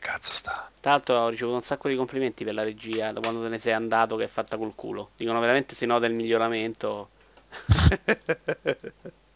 [0.00, 0.70] Cazzo sta?
[0.80, 3.58] Tra l'altro ho ricevuto un sacco di complimenti per la regia da quando te ne
[3.58, 5.10] sei andato che è fatta col culo.
[5.16, 7.08] Dicono veramente si nota il miglioramento.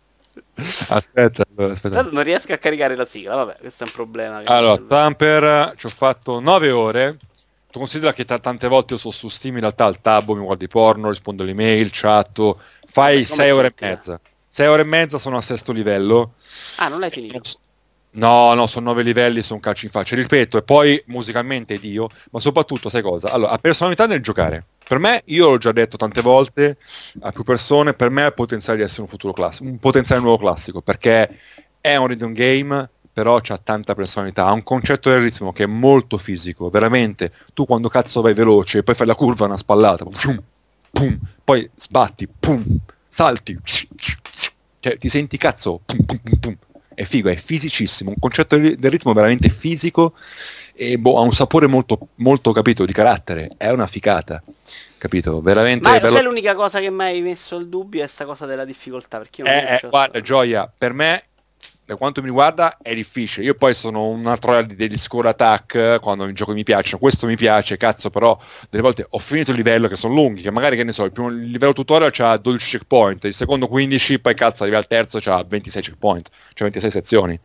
[0.54, 2.02] Aspetta, allora, aspetta.
[2.02, 4.42] Non riesco a caricare la sigla, vabbè, questo è un problema.
[4.44, 7.16] Allora, Tamper, ci ho fatto 9 ore.
[7.71, 10.44] Tu considera che t- tante volte io sono su Steam in realtà al tabbo, mi
[10.44, 12.61] guardi porno, rispondo alle mail, chatto.
[12.87, 13.87] Fai Vabbè, come 6 ore e eh.
[13.87, 14.21] mezza.
[14.49, 16.34] 6 ore e mezza sono al sesto livello.
[16.76, 17.41] Ah, non l'hai finito?
[18.10, 20.15] No, no, sono 9 livelli, sono calci in faccia.
[20.15, 23.30] Ripeto, e poi musicalmente Dio, ma soprattutto, sai cosa?
[23.32, 24.67] Allora, ha personalità nel giocare.
[24.93, 26.76] Per me, io l'ho già detto tante volte
[27.21, 30.21] a più persone, per me ha il potenziale di essere un futuro classico, un potenziale
[30.21, 31.39] nuovo classico, perché
[31.81, 35.67] è un rhythm game, però c'ha tanta personalità, ha un concetto del ritmo che è
[35.67, 37.33] molto fisico, veramente.
[37.55, 40.43] Tu quando cazzo vai veloce, poi fai la curva, una spallata, pum,
[40.91, 42.63] pum, poi sbatti, pum,
[43.09, 43.59] salti,
[44.78, 46.57] cioè ti senti cazzo, pum, pum, pum, pum.
[46.93, 50.13] È figo, è fisicissimo, un concetto del ritmo veramente fisico
[50.75, 54.43] e boh, ha un sapore molto, molto capito di carattere, è una ficata,
[54.99, 55.41] capito?
[55.41, 56.15] Veramente Ma bello.
[56.15, 59.43] c'è l'unica cosa che mi hai messo il dubbio è sta cosa della difficoltà, perché
[59.43, 61.25] io non Eh, eh, guarda, Gioia, per me,
[61.85, 63.45] per quanto mi riguarda, è difficile.
[63.45, 66.99] Io poi sono un altro degli score attack quando i giochi mi piacciono.
[66.99, 68.39] Questo mi piace, cazzo, però
[68.71, 71.13] delle volte ho finito il livello che sono lunghi, che magari, che ne so, il
[71.13, 75.45] primo livello tutorial c'ha 12 checkpoint, il secondo 15, poi cazzo arriva al terzo c'ha
[75.47, 77.41] 26 checkpoint, cioè 26 sezioni.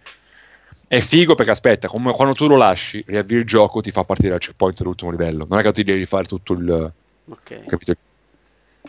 [0.88, 4.34] È figo perché aspetta, come quando tu lo lasci, riavvii il gioco, ti fa partire
[4.34, 5.46] al checkpoint dell'ultimo livello.
[5.50, 6.92] Non è che ti devi fare tutto il...
[7.30, 7.66] Ok.
[7.66, 7.94] capito?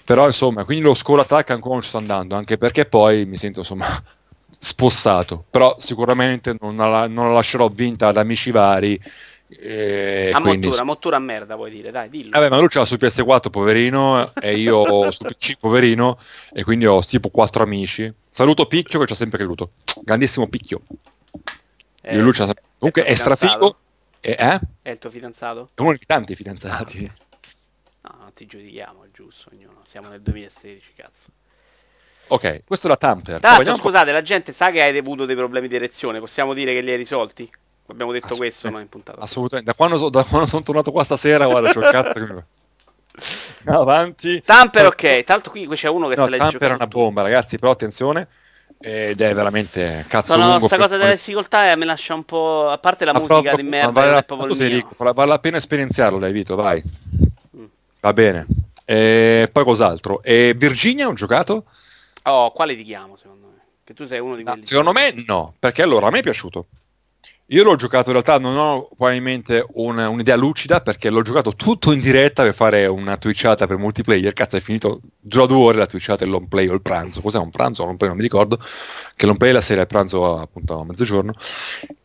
[0.04, 3.36] Però insomma, quindi lo score attack ancora non ci sta andando, anche perché poi mi
[3.36, 3.86] sento insomma
[4.58, 8.98] spossato, però sicuramente non la, non la lascerò vinta da amici vari.
[9.48, 12.30] eh, a quindi- mottura, mottura a merda puoi dire, dai, dillo.
[12.30, 16.16] Vabbè, ma lui ce l'ha su PS4 poverino e io su PC poverino
[16.52, 18.10] e quindi ho tipo quattro amici.
[18.30, 19.72] Saluto Picchio che ci ha sempre creduto.
[20.04, 20.82] Grandissimo Picchio.
[22.02, 23.52] Eh, lui ci ha sempre- Comunque tuo è strafigo.
[23.52, 23.78] fidanzato?
[24.20, 24.60] E, eh?
[24.82, 25.70] È il tuo fidanzato?
[25.74, 27.12] È uno dei tanti fidanzati.
[28.02, 29.82] No, non ti giudichiamo, è giusto, ognuno.
[29.84, 31.26] Siamo nel 2016, cazzo.
[32.28, 33.40] Ok, questo è la Tamper.
[33.42, 36.72] Un po'- scusate, la gente sa che hai avuto dei problemi di erezione, possiamo dire
[36.74, 37.50] che li hai risolti?
[37.90, 39.20] Abbiamo detto questo, no, in puntata.
[39.20, 39.70] Assolutamente.
[39.70, 42.44] Da quando, so- da quando sono tornato qua stasera, guarda, c'ho il cazzo che.
[43.64, 44.42] Avanti.
[44.42, 45.24] Tamper, ok.
[45.26, 48.28] L'altro qui c'è uno che No, se l'hai Tamper è una bomba, ragazzi, però attenzione.
[48.80, 50.66] Ed è veramente cazzo Sono lungo.
[50.66, 52.68] sta per- cosa della difficoltà eh, mi lascia un po'...
[52.70, 55.38] A parte la Ma musica proprio- di merda, vale la, proprio sei ricco, vale la
[55.40, 56.82] pena esperienziarlo, l'hai Vito, vai.
[57.56, 57.64] Mm.
[58.00, 58.46] Va bene.
[58.84, 60.22] E poi cos'altro?
[60.22, 61.64] E Virginia ho giocato?
[62.22, 63.62] Oh, quale ti chiamo, secondo me?
[63.84, 64.66] Che tu sei uno di No, quelli...
[64.66, 66.66] secondo me no, perché allora a me è piaciuto.
[67.50, 71.92] Io l'ho giocato in realtà, non ho probabilmente un- un'idea lucida perché l'ho giocato tutto
[71.92, 74.34] in diretta per fare una twitchata per multiplayer.
[74.34, 77.22] Cazzo, è finito, dura due ore la twitchata e il long play o il pranzo.
[77.22, 78.08] Cos'è un pranzo o long play?
[78.10, 78.62] Non mi ricordo.
[79.16, 81.32] Che long play la sera, il pranzo appunto a mezzogiorno.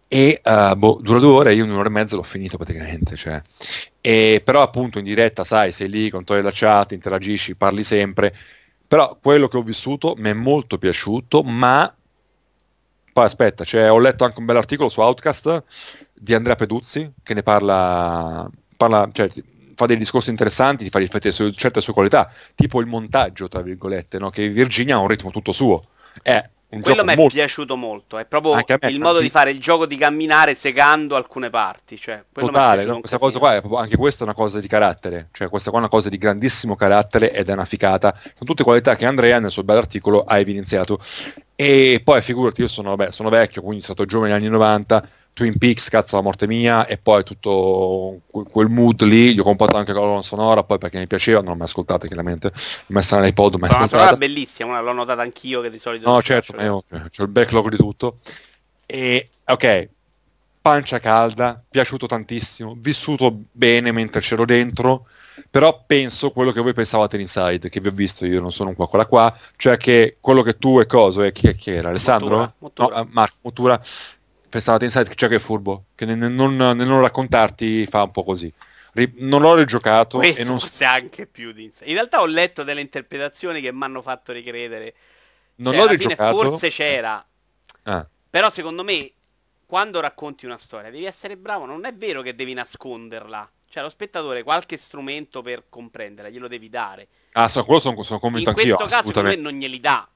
[0.07, 3.17] E eh, boh, dura due ore e io in un'ora e mezza l'ho finito praticamente.
[3.17, 3.41] Cioè.
[3.99, 8.33] E, però appunto in diretta, sai, sei lì, controlli la chat, interagisci, parli sempre.
[8.87, 11.93] Però quello che ho vissuto mi è molto piaciuto, ma
[13.13, 15.63] poi aspetta, cioè, ho letto anche un bell'articolo su Outcast
[16.13, 19.29] di Andrea Peduzzi che ne parla, parla cioè,
[19.75, 24.17] fa dei discorsi interessanti, fa riflettere su certe sue qualità, tipo il montaggio, tra virgolette,
[24.17, 24.31] no?
[24.31, 25.89] che Virginia ha un ritmo tutto suo.
[26.21, 26.43] È
[26.75, 27.35] un Quello mi è molto...
[27.35, 28.55] piaciuto molto, è proprio
[28.89, 31.97] il modo tanti- di fare il gioco di camminare segando alcune parti.
[31.97, 32.99] Cioè, Totale, no?
[32.99, 35.79] questa cosa qua è proprio, anche questa è una cosa di carattere, cioè questa qua
[35.79, 39.39] è una cosa di grandissimo carattere ed è una ficata, sono tutte qualità che Andrea
[39.39, 40.99] nel suo bell'articolo ha evidenziato.
[41.55, 45.07] E poi figurati, io sono, vabbè, sono vecchio, quindi sono stato giovane negli anni 90,
[45.33, 49.43] Twin Peaks, cazzo la morte mia, e poi tutto que- quel mood lì, gli ho
[49.43, 53.19] comprato anche la colonna sonora, poi perché mi piaceva, non mi ascoltate chiaramente, l'ho messa
[53.19, 56.09] nell'iPod, ma Ma la sonora è bellissima, l'ho notata anch'io che di solito...
[56.09, 58.17] No, certo, faccio, ma io ho il backlog di tutto.
[58.85, 59.89] E ok,
[60.61, 65.07] pancia calda, piaciuto tantissimo, vissuto bene mentre c'ero dentro,
[65.49, 68.69] però penso quello che voi pensavate in Inside, che vi ho visto, io non sono
[68.69, 71.89] un qua quella qua, cioè che quello che tu e coso, e chi, chi era?
[71.89, 72.37] Alessandro?
[72.37, 72.95] Mottura, Mottura.
[72.95, 73.83] No, eh, Marco Mottura,
[74.53, 78.23] pensavate Inside, cioè che è furbo, che nel, non, nel non raccontarti fa un po'
[78.23, 78.53] così.
[79.15, 81.89] Non l'ho rigiocato Questo e non forse anche più di Inside.
[81.89, 84.93] In realtà ho letto delle interpretazioni che mi hanno fatto ricredere.
[85.55, 86.37] non Cioè, l'ho rigiocato.
[86.37, 87.25] forse c'era.
[87.83, 88.07] Ah.
[88.29, 89.11] Però secondo me,
[89.65, 91.65] quando racconti una storia, devi essere bravo.
[91.65, 93.49] Non è vero che devi nasconderla.
[93.67, 97.07] Cioè, lo spettatore qualche strumento per comprenderla, glielo devi dare.
[97.31, 100.07] Ah, so, quello sono, sono convinto In anch'io, questo caso, secondo me, non glieli dà.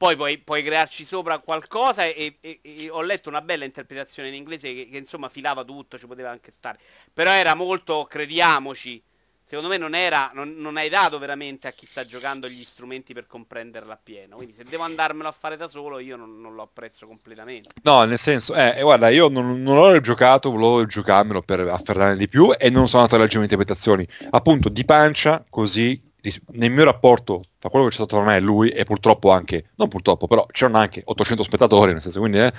[0.00, 4.34] Poi puoi, puoi crearci sopra qualcosa e, e- e ho letto una bella interpretazione in
[4.34, 6.78] inglese che, che, insomma filava tutto, ci poteva anche stare.
[7.12, 9.02] Però era molto, crediamoci,
[9.44, 13.12] secondo me non era, non, non hai dato veramente a chi sta giocando gli strumenti
[13.12, 14.36] per comprenderla appieno.
[14.36, 17.74] Quindi se devo andarmelo a fare da solo io non, non lo apprezzo completamente.
[17.82, 22.26] No, nel senso, eh, guarda, io non, non l'ho giocato, volevo giocarmelo per afferrare di
[22.26, 24.08] più e non sono andato a leggere le interpretazioni.
[24.30, 26.08] Appunto, di pancia, così,
[26.52, 29.70] nel mio rapporto tra quello che c'è stato tra me e lui e purtroppo anche,
[29.76, 32.52] non purtroppo, però c'erano anche 800 spettatori, nel senso, quindi, eh,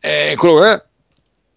[0.00, 0.84] eh, quello è...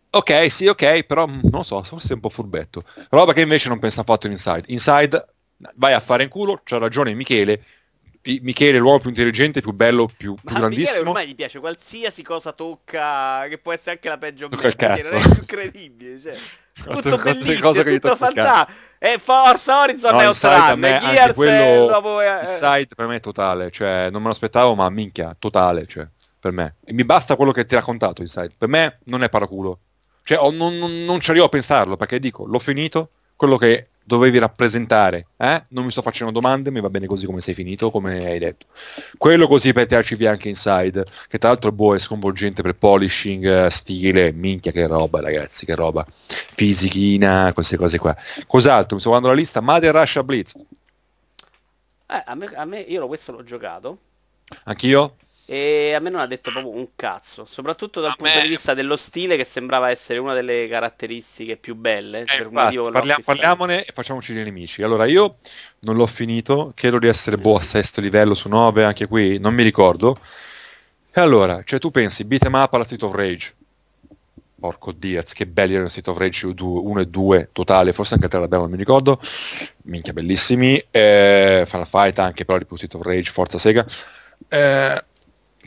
[0.09, 2.83] Ok, sì, ok, però mm, non lo so, forse è un po' furbetto.
[3.09, 4.63] Roba che invece non pensa affatto in Inside.
[4.67, 5.27] Inside,
[5.75, 7.63] vai a fare in culo, c'ha ragione Michele,
[8.41, 11.09] Michele è l'uomo più intelligente, più bello, più, più Ma a Michele grandissimo.
[11.09, 15.21] ormai gli piace qualsiasi cosa tocca, che può essere anche la peggio Tocca merda, non
[15.21, 16.35] è più credibile, cioè.
[16.77, 18.79] Tutto bellissimo, gli tutto fantastico.
[18.99, 22.21] E Forza Horizon No, è Outrun, me, Gears è quello- dopo...
[22.21, 26.07] eh, Inside per me è totale, cioè non me lo aspettavo ma minchia, totale, cioè,
[26.39, 26.75] per me.
[26.85, 29.79] E mi basta quello che ti ha raccontato Inside, per me non è paraculo.
[30.23, 33.87] Cioè ho- non, non, non ci arrivo a pensarlo perché dico, l'ho finito, quello che
[34.07, 35.65] dovevi rappresentare, eh?
[35.69, 38.67] non mi sto facendo domande, mi va bene così come sei finito, come hai detto.
[39.17, 43.69] Quello così per via anche Inside, che tra l'altro boh, è sconvolgente per polishing, eh,
[43.69, 46.05] stile, minchia che roba ragazzi, che roba.
[46.55, 48.15] Fisichina, queste cose qua.
[48.47, 48.95] Cos'altro?
[48.95, 50.53] Mi sto guardando la lista, Mother Russia Blitz.
[50.55, 53.97] eh, a, me, a me, io questo l'ho giocato.
[54.63, 55.17] Anch'io?
[55.49, 58.49] E a me non ha detto proprio un cazzo, soprattutto dal A punto me- di
[58.49, 62.21] vista dello stile che sembrava essere una delle caratteristiche più belle.
[62.21, 63.37] Eh, per infatti, motivo l'ho parlia- acquistato.
[63.39, 64.83] parliamone e facciamoci dei nemici.
[64.83, 65.37] Allora, io
[65.81, 69.53] non l'ho finito, credo di essere boh a sesto livello su 9, anche qui non
[69.53, 70.17] mi ricordo.
[71.13, 73.53] E allora, cioè tu pensi, beat 'em up alla Street of Rage.
[74.59, 78.39] Porco Diaz, che belli erano Street of Rage 1 e 2 totale, forse anche 3
[78.39, 79.21] l'abbiamo, non mi ricordo.
[79.83, 80.83] Minchia, bellissimi.
[80.91, 83.85] Eh, Final Fight anche, però di Street of Rage, Forza Sega.
[84.49, 85.03] Eh,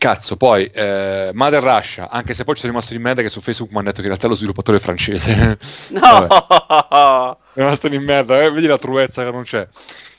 [0.01, 3.43] cazzo, poi eh, Mother Russia, anche se poi ci sono rimasto di merda che su
[3.43, 5.59] Facebook mi hanno detto che in realtà è lo sviluppatore è francese.
[5.91, 6.27] No!
[6.27, 7.37] Vabbè.
[7.53, 8.51] È rimasto di merda, eh?
[8.51, 9.69] vedi la truezza che non c'è.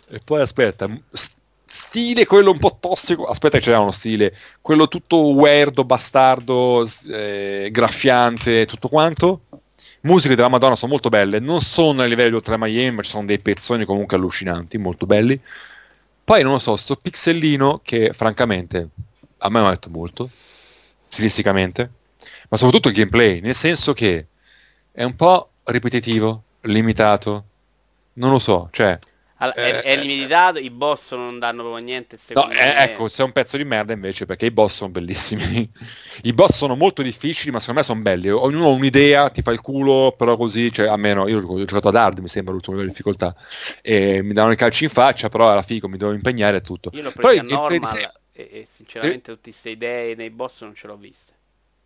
[0.08, 0.88] E poi aspetta,
[1.66, 7.70] stile quello un po' tossico, aspetta che c'era uno stile, quello tutto weirdo, bastardo, eh,
[7.72, 9.46] graffiante, tutto quanto.
[10.02, 13.10] Musiche della Madonna sono molto belle, non sono a livello di Oltre Miami, ma ci
[13.10, 15.40] sono dei pezzoni comunque allucinanti, molto belli.
[16.24, 18.90] Poi non lo so, sto pixellino che francamente
[19.44, 20.30] a me mi ha detto molto,
[21.10, 21.92] stilisticamente,
[22.50, 24.28] ma soprattutto il gameplay, nel senso che
[24.92, 27.46] è un po' ripetitivo, limitato,
[28.14, 28.98] non lo so, cioè...
[29.38, 32.16] Allora, è, Eh, è limitato, i boss non danno proprio niente.
[32.36, 35.68] No, eh, ecco, sei un pezzo di merda invece perché i boss sono bellissimi.
[36.22, 38.30] I boss sono molto difficili, ma secondo me sono belli.
[38.30, 41.96] Ognuno ha un'idea, ti fa il culo, però così, cioè, almeno io ho giocato ad
[41.96, 43.36] hard, mi sembra l'ultimo livello di difficoltà.
[43.82, 46.92] E mi danno i calci in faccia, però alla figo mi devo impegnare e tutto.
[46.94, 50.30] Io l'ho Però preso a gameplay di normal e, e sinceramente tutte queste idee nei
[50.30, 51.34] boss non ce l'ho viste.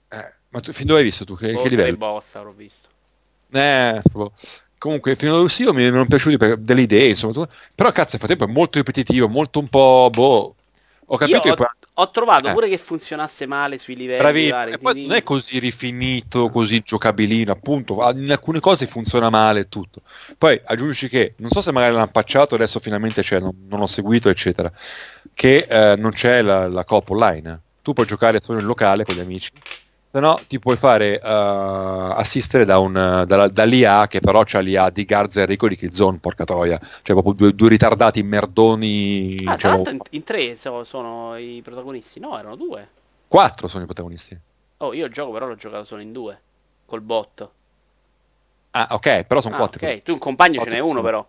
[0.10, 1.36] Eh, ma tu fin dove hai visto tu?
[1.36, 1.98] Che, Boh, che livello?
[1.98, 2.90] boss avrò visto.
[3.52, 4.34] Eh, proprio-
[4.78, 7.48] Comunque, fino ad io mi erano piaciuti per delle idee, insomma.
[7.74, 10.56] Però cazzo, nel frattempo è molto ripetitivo, molto un po', boh...
[11.10, 12.52] Ho capito Io che ho, poi- ho trovato Eh.
[12.52, 14.72] pure che funzionasse male sui livelli Bravi, vari.
[14.74, 19.70] e poi non è così rifinito, così giocabilino, appunto, in alcune cose funziona male e
[19.70, 20.02] tutto.
[20.38, 23.88] Poi aggiungi che, non so se magari l'hanno patchato, adesso finalmente c'è, non, non ho
[23.88, 24.72] seguito, eccetera,
[25.34, 27.60] che eh, non c'è la, la coop online.
[27.82, 29.52] tu puoi giocare solo in locale con gli amici,
[30.16, 32.94] se no ti puoi fare uh, assistere da un,
[33.28, 36.80] da, dall'IA che però c'ha l'IA di Garza e Enrico di Killzone, porca troia.
[36.80, 39.36] Cioè proprio due, due ritardati merdoni.
[39.44, 39.84] Ah, diciamo...
[39.90, 42.88] in, in, tre so, sono i protagonisti, no, erano due.
[43.28, 44.40] Quattro sono i protagonisti.
[44.78, 46.40] Oh, io gioco però l'ho giocato solo in due,
[46.86, 47.50] col bot.
[48.72, 49.86] Ah, ok, però sono ah, quattro.
[49.86, 51.28] Ok, tu un compagno ce n'è uno però.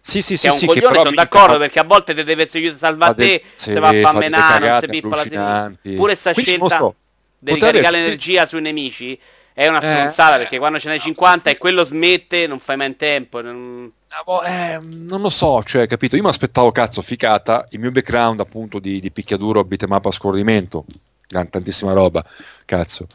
[0.00, 0.46] Sì, sì, sì.
[0.46, 1.58] è un sì, coglione, sono d'accordo fa...
[1.58, 5.16] perché a volte te deve salvare te, se va a fare menare, non si pippa
[5.16, 5.72] la sinistra.
[5.96, 6.94] Pure sta Quindi, scelta
[7.38, 9.18] di ricaricare l'energia sui nemici
[9.58, 11.48] è una stronzata eh, perché quando ce n'hai 50 sì.
[11.48, 13.40] e quello smette non fai mai in tempo.
[13.40, 13.92] Non...
[14.24, 16.14] Boh, eh, non lo so, cioè, capito?
[16.14, 20.84] Io mi aspettavo cazzo, ficata, il mio background appunto di, di picchiaduro beat'em a scorrimento,
[21.26, 22.24] tantissima roba,
[22.64, 23.06] cazzo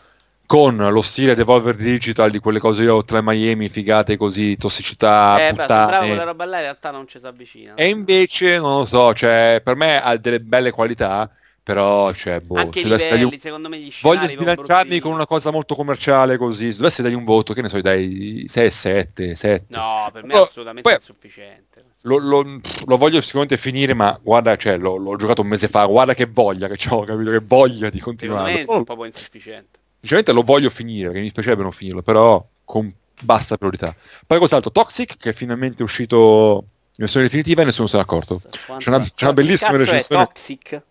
[0.45, 5.53] con lo stile Devolver Digital di quelle cose io tra Miami figate così tossicità eh
[5.53, 8.86] beh sembrava quella roba là in realtà non ci si avvicina e invece non lo
[8.86, 11.27] so cioè per me ha delle belle qualità
[11.63, 13.39] però cioè boh anche i livelli, un...
[13.39, 17.23] secondo me gli voglio sbilanciarmi con una cosa molto commerciale così se dovessi dargli un
[17.23, 21.86] voto che ne so dai 6 7 7 no per me è assolutamente poi, insufficiente
[22.02, 25.86] lo, lo, lo, voglio sicuramente finire ma guarda cioè l'ho, l'ho, giocato un mese fa
[25.86, 29.06] guarda che voglia che ho capito che voglia di continuare secondo me è un po'
[29.06, 33.95] insufficiente sinceramente lo voglio finire, perché mi spiacerebbe non finirlo, però con bassa priorità.
[34.28, 34.69] Poi cos'altro?
[34.69, 38.41] Toxic, che è finalmente uscito in versione definitiva e nessuno se n'è accorto.
[38.78, 40.26] C'è una, c'è una bellissima recensione.
[40.26, 40.82] Toxic?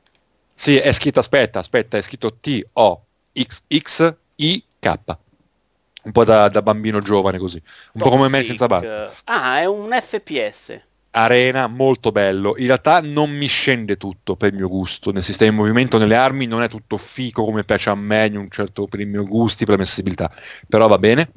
[0.62, 2.86] Sì, è scritto, aspetta, aspetta, è scritto T-O-X-X-I-K.
[6.04, 7.56] Un po' da, da bambino giovane così.
[7.56, 8.08] Un Toxic.
[8.08, 9.12] po' come me senza barba.
[9.24, 12.54] Ah, è un FPS arena molto bello.
[12.58, 15.10] In realtà non mi scende tutto per il mio gusto.
[15.10, 18.48] Nel sistema di movimento, nelle armi, non è tutto fico come piace a me, un
[18.48, 20.32] certo per i miei gusti, per la mia sensibilità.
[20.68, 21.28] Però va bene.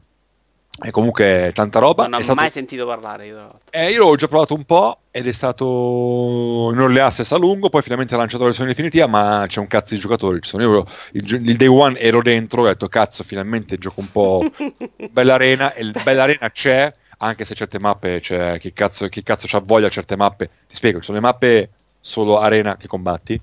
[0.83, 2.03] E comunque tanta roba.
[2.03, 2.35] Non ho stato...
[2.35, 3.59] mai sentito parlare io.
[3.69, 7.69] Eh, io l'ho già provato un po' ed è stato in early access a lungo,
[7.69, 10.41] poi finalmente ha lanciato la versione definitiva, ma c'è un cazzo di giocatori.
[10.41, 14.11] Ci sono io il, il day one ero dentro, ho detto cazzo, finalmente gioco un
[14.11, 14.51] po'
[15.11, 19.47] bella arena e bella arena c'è anche se certe mappe, cioè, chi cazzo, chi cazzo
[19.47, 21.69] c'ha voglia certe mappe, ti spiego, ci sono le mappe
[22.01, 23.39] solo arena che combatti,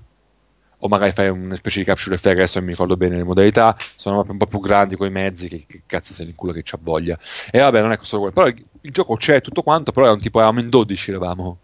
[0.83, 3.75] o magari fai una specie di capture flag, adesso non mi ricordo bene le modalità,
[3.95, 6.61] sono un po' più grandi con i mezzi, che, che cazzo sei in culo che
[6.63, 7.17] c'ha voglia.
[7.49, 10.11] E vabbè, non è solo quello, però il, il, gioco c'è tutto quanto, però è
[10.11, 11.59] un tipo, eravamo in 12 eravamo.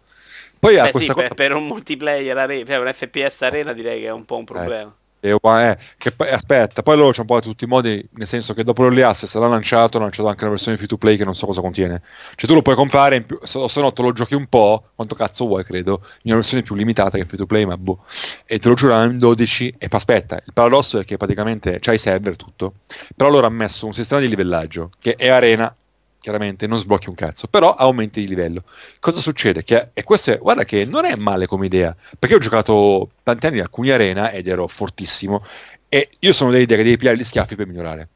[0.58, 1.14] Poi Beh, sì, cosa...
[1.14, 4.42] per, per, un multiplayer, arena, cioè un FPS arena direi che è un po' un
[4.42, 4.44] eh.
[4.46, 4.90] problema.
[4.90, 4.99] Eh.
[5.20, 8.64] E, eh, che, aspetta, poi loro c'è un po' tutti i modi, nel senso che
[8.64, 11.34] dopo l'Early Access sarà lanciato, hanno lanciato anche una versione free to play che non
[11.34, 12.02] so cosa contiene.
[12.34, 15.14] Cioè tu lo puoi comprare, più, se, se no te lo giochi un po', quanto
[15.14, 18.04] cazzo vuoi credo, in una versione più limitata che free to play, ma boh.
[18.46, 22.36] E te lo giurano in 12, e aspetta, il paradosso è che praticamente c'hai server
[22.36, 22.74] tutto,
[23.14, 25.74] però loro hanno messo un sistema di livellaggio, che è arena
[26.20, 28.64] chiaramente non sblocchi un cazzo, però aumenti di livello.
[29.00, 29.64] Cosa succede?
[29.64, 33.46] Che, e questo è, guarda che non è male come idea, perché ho giocato tanti
[33.46, 35.44] anni in alcuni arena ed ero fortissimo
[35.88, 38.08] e io sono dell'idea che devi pigliare gli schiaffi per migliorare.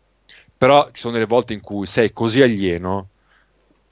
[0.57, 3.09] Però ci sono delle volte in cui sei così alieno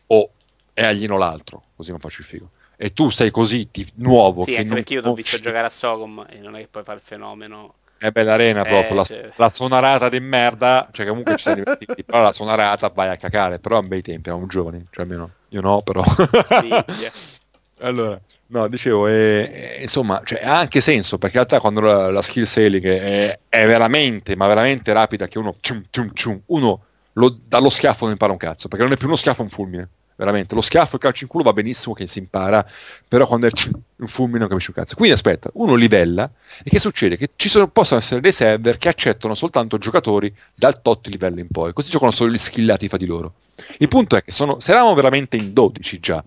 [0.07, 0.31] o
[0.73, 2.51] è alieno l'altro, così non faccio il figo.
[2.77, 4.43] E tu sei così ti, nuovo.
[4.43, 6.69] Sì, che anche perché io ti ho visto giocare a Sogom e non è che
[6.69, 9.31] puoi fare il fenomeno è bella arena proprio, eh, la, cioè...
[9.37, 13.61] la, suonarata di merda, cioè comunque ci siamo divertiti, però la suonarata vai a cacare,
[13.61, 16.03] però a bei tempi, eravamo giovani, cioè almeno io no, però.
[17.79, 22.11] allora, no, dicevo, eh, eh, insomma, cioè, ha anche senso, perché in realtà quando la,
[22.11, 26.85] la skill sailing è, è, veramente, ma veramente rapida, che uno, cium, cium, cium, uno
[27.13, 29.89] lo, dallo schiaffo non impara un cazzo, perché non è più uno schiaffo un fulmine
[30.25, 30.55] veramente.
[30.55, 32.65] Lo schiaffo e il calcio in culo va benissimo che si impara,
[33.07, 33.51] però quando è
[33.97, 34.95] un fulmine non capisci un cazzo.
[34.95, 36.31] Quindi aspetta, uno livella
[36.63, 37.17] e che succede?
[37.17, 41.49] Che ci sono, possono essere dei server che accettano soltanto giocatori dal tot livello in
[41.49, 43.35] poi, così giocano solo gli skillati fra di loro.
[43.79, 46.25] Il punto è che sono, se eravamo veramente in 12 già,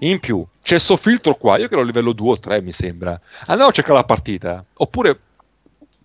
[0.00, 2.72] in più c'è questo filtro qua, io che ero a livello 2 o 3 mi
[2.72, 5.18] sembra, andiamo a cercare la partita, oppure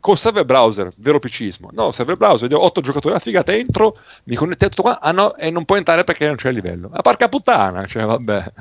[0.04, 1.70] con server browser, vero PCismo.
[1.72, 5.34] No, server browser, vedo 8 giocatori, a figata, entro, mi connetto tutto qua, ah no,
[5.38, 6.90] e non puoi entrare perché non c'è il livello.
[6.90, 8.52] Ma porca puttana, cioè vabbè.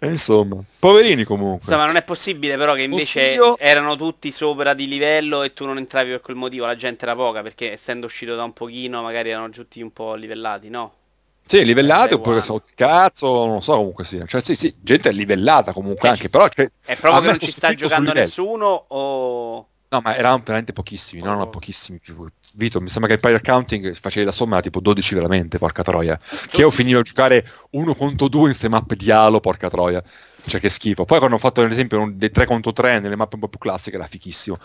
[0.00, 1.66] E insomma, poverini comunque.
[1.66, 3.58] Insomma, non è possibile però che invece Consiglio...
[3.58, 7.14] erano tutti sopra di livello e tu non entravi per quel motivo, la gente era
[7.14, 10.94] poca, perché essendo uscito da un pochino magari erano tutti un po' livellati, no?
[11.46, 14.26] Sì, livellati oppure so, cazzo, non so comunque sia.
[14.26, 16.48] Cioè sì, sì, gente è livellata comunque eh, anche, però...
[16.48, 19.68] Cioè, è proprio che non ci sta giocando nessuno o...
[19.90, 21.48] No, ma erano veramente pochissimi, no, no, oh.
[21.48, 22.28] pochissimi più.
[22.52, 26.18] Vito, mi sembra che il player counting facevi la somma tipo 12 veramente, porca troia.
[26.48, 30.02] Che io finivo a giocare uno contro due in queste mappe di Halo, porca troia.
[30.46, 31.06] Cioè che schifo.
[31.06, 33.58] Poi quando ho fatto ad esempio dei 3 contro 3 nelle mappe un po' più
[33.58, 34.58] classiche era fichissimo.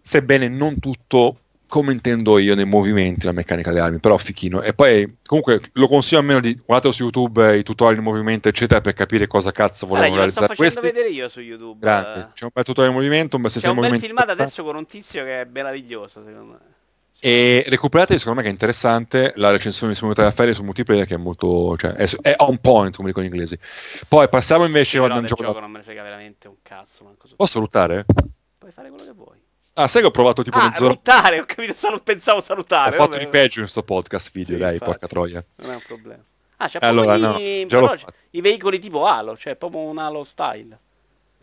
[0.00, 1.38] Sebbene non tutto
[1.72, 4.60] come intendo io nei movimenti la meccanica delle armi, però fichino.
[4.60, 8.46] E poi comunque lo consiglio almeno di guardate su YouTube eh, i tutorial di movimento
[8.46, 10.98] eccetera per capire cosa cazzo volevano Allora, glielo sto realizzare facendo questi.
[10.98, 11.78] vedere io su YouTube.
[11.80, 12.32] Grande.
[12.34, 14.84] C'è un bel tutorial di movimento, un bel C'è un bel filmato adesso con un
[14.84, 16.58] tizio che è meraviglioso, secondo me.
[17.18, 21.14] E recuperate secondo me che è interessante la recensione di Simulator Affari su multiplayer che
[21.14, 23.58] è molto, cioè, è, è on point come dicono gli inglesi.
[24.06, 25.60] Poi passiamo invece Però a un gioco gioco da...
[25.60, 27.16] non me ne frega veramente un cazzo.
[27.34, 28.04] Posso ruttare?
[28.58, 29.41] Puoi fare quello che vuoi.
[29.74, 30.88] Ah, sai che ho provato tipo Ah, mezz'ora...
[30.92, 32.96] ruttare, ho capito, salu- pensavo Ho salutare.
[32.96, 33.24] fatto vabbè.
[33.24, 34.90] di peggio in sto podcast video, Sì, dai, infatti.
[34.90, 35.44] porca troia.
[35.56, 36.22] Non è un problema.
[36.58, 37.94] Ah, c'è Allora, proprio no, però
[38.30, 40.78] i veicoli tipo Halo, cioè proprio un Halo style.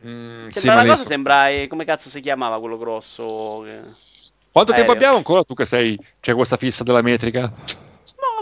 [0.05, 1.49] Mm, Sembra sì, una cosa, adesso- sembra...
[1.49, 3.61] eh, come cazzo si chiamava quello grosso?
[3.65, 3.81] che-
[4.51, 4.93] Quanto tempo aereo.
[4.93, 5.43] abbiamo ancora?
[5.43, 5.97] Tu che sei...
[6.19, 7.51] C'è questa fissa della metrica?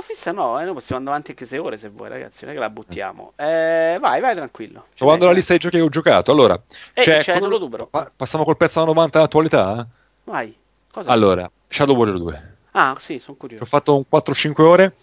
[0.10, 2.56] Fissa no, eh, noi possiamo andare avanti anche sei ore se vuoi, ragazzi, non è
[2.56, 3.34] che la buttiamo.
[3.36, 4.86] Eh, vai, vai tranquillo.
[4.92, 5.36] Ci Trovando la penso.
[5.36, 6.32] lista dei giochi che ho giocato.
[6.32, 6.54] Allora,
[6.94, 7.88] Eh, c'è c'è solo tu, però.
[7.88, 9.86] Pa- passiamo col pezzo da 90 all'attualità?
[10.24, 10.56] Vai.
[10.90, 11.12] Cosa?
[11.12, 12.56] Allora, Shadow Warrior 2.
[12.72, 13.64] Ah, sì, sono Ci curioso.
[13.64, 14.96] ho fatto un 4-5 ore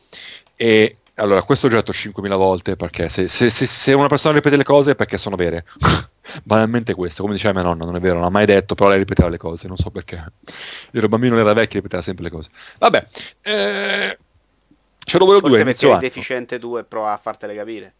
[0.56, 4.56] e allora questo ho giocato 5.000 volte perché se, se- se- se una persona ripete
[4.56, 5.66] le cose è perché sono vere.
[6.42, 8.98] Banalmente questo, come diceva mia nonna, non è vero, non ha mai detto, però lei
[8.98, 10.16] ripeteva le cose, non so perché.
[10.16, 10.54] Io
[10.92, 12.48] ero bambino, era vecchio, ripeteva sempre le cose.
[12.78, 13.06] Vabbè,
[13.42, 14.18] eh,
[15.04, 16.00] Shadow Warrior 2 Forse perché anno.
[16.00, 17.94] deficiente tu e prova a fartele capire.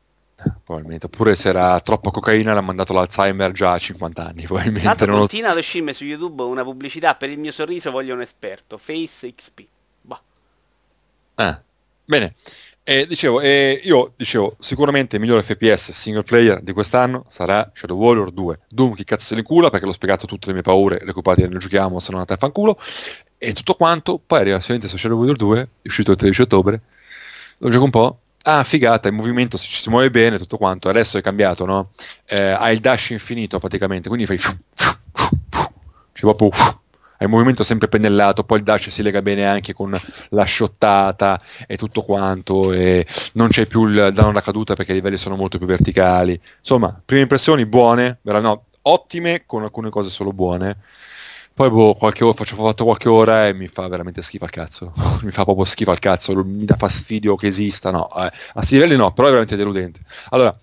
[0.64, 4.86] Probabilmente, oppure se era troppa cocaina l'ha mandato l'Alzheimer già a 50 anni, probabilmente.
[4.88, 5.28] Tanto Non lo
[5.60, 8.76] uscirmi su YouTube una pubblicità per il mio sorriso voglio un esperto.
[8.76, 9.66] Face XP.
[10.00, 10.20] Boh.
[11.36, 11.60] Ah,
[12.04, 12.34] bene.
[12.86, 17.96] Eh, dicevo, eh, io dicevo, sicuramente il migliore FPS single player di quest'anno sarà Shadow
[17.96, 18.60] Warrior 2.
[18.68, 21.58] Doom chi cazzo se ne cula perché l'ho spiegato tutte le mie paure, recuperate ne
[21.58, 22.78] giochiamo, sono andate a fanculo.
[23.38, 26.80] E tutto quanto, poi arriva finalmente su Shadow Warrior 2, è uscito il 13 ottobre,
[27.64, 28.18] lo gioco un po'.
[28.42, 30.90] Ah, figata, il movimento si, si muove bene, tutto quanto.
[30.90, 31.92] Adesso è cambiato, no?
[32.26, 34.38] Eh, hai il dash infinito praticamente, quindi fai...
[34.38, 34.54] Cioè
[36.12, 36.50] proprio...
[37.16, 39.96] Hai il movimento sempre pennellato, poi il dash si lega bene anche con
[40.30, 44.96] la shottata e tutto quanto, e non c'è più il danno da caduta perché i
[44.96, 46.38] livelli sono molto più verticali.
[46.58, 50.76] Insomma, prime impressioni buone, vera- no, ottime, con alcune cose solo buone.
[51.54, 54.50] Poi boh, qualche ora, faccio, ho fatto qualche ora e mi fa veramente schifo al
[54.50, 54.92] cazzo.
[55.22, 58.08] mi fa proprio schifo al cazzo, mi dà fastidio che esista, no.
[58.16, 60.00] eh, a questi livelli no, però è veramente deludente.
[60.30, 60.56] Allora,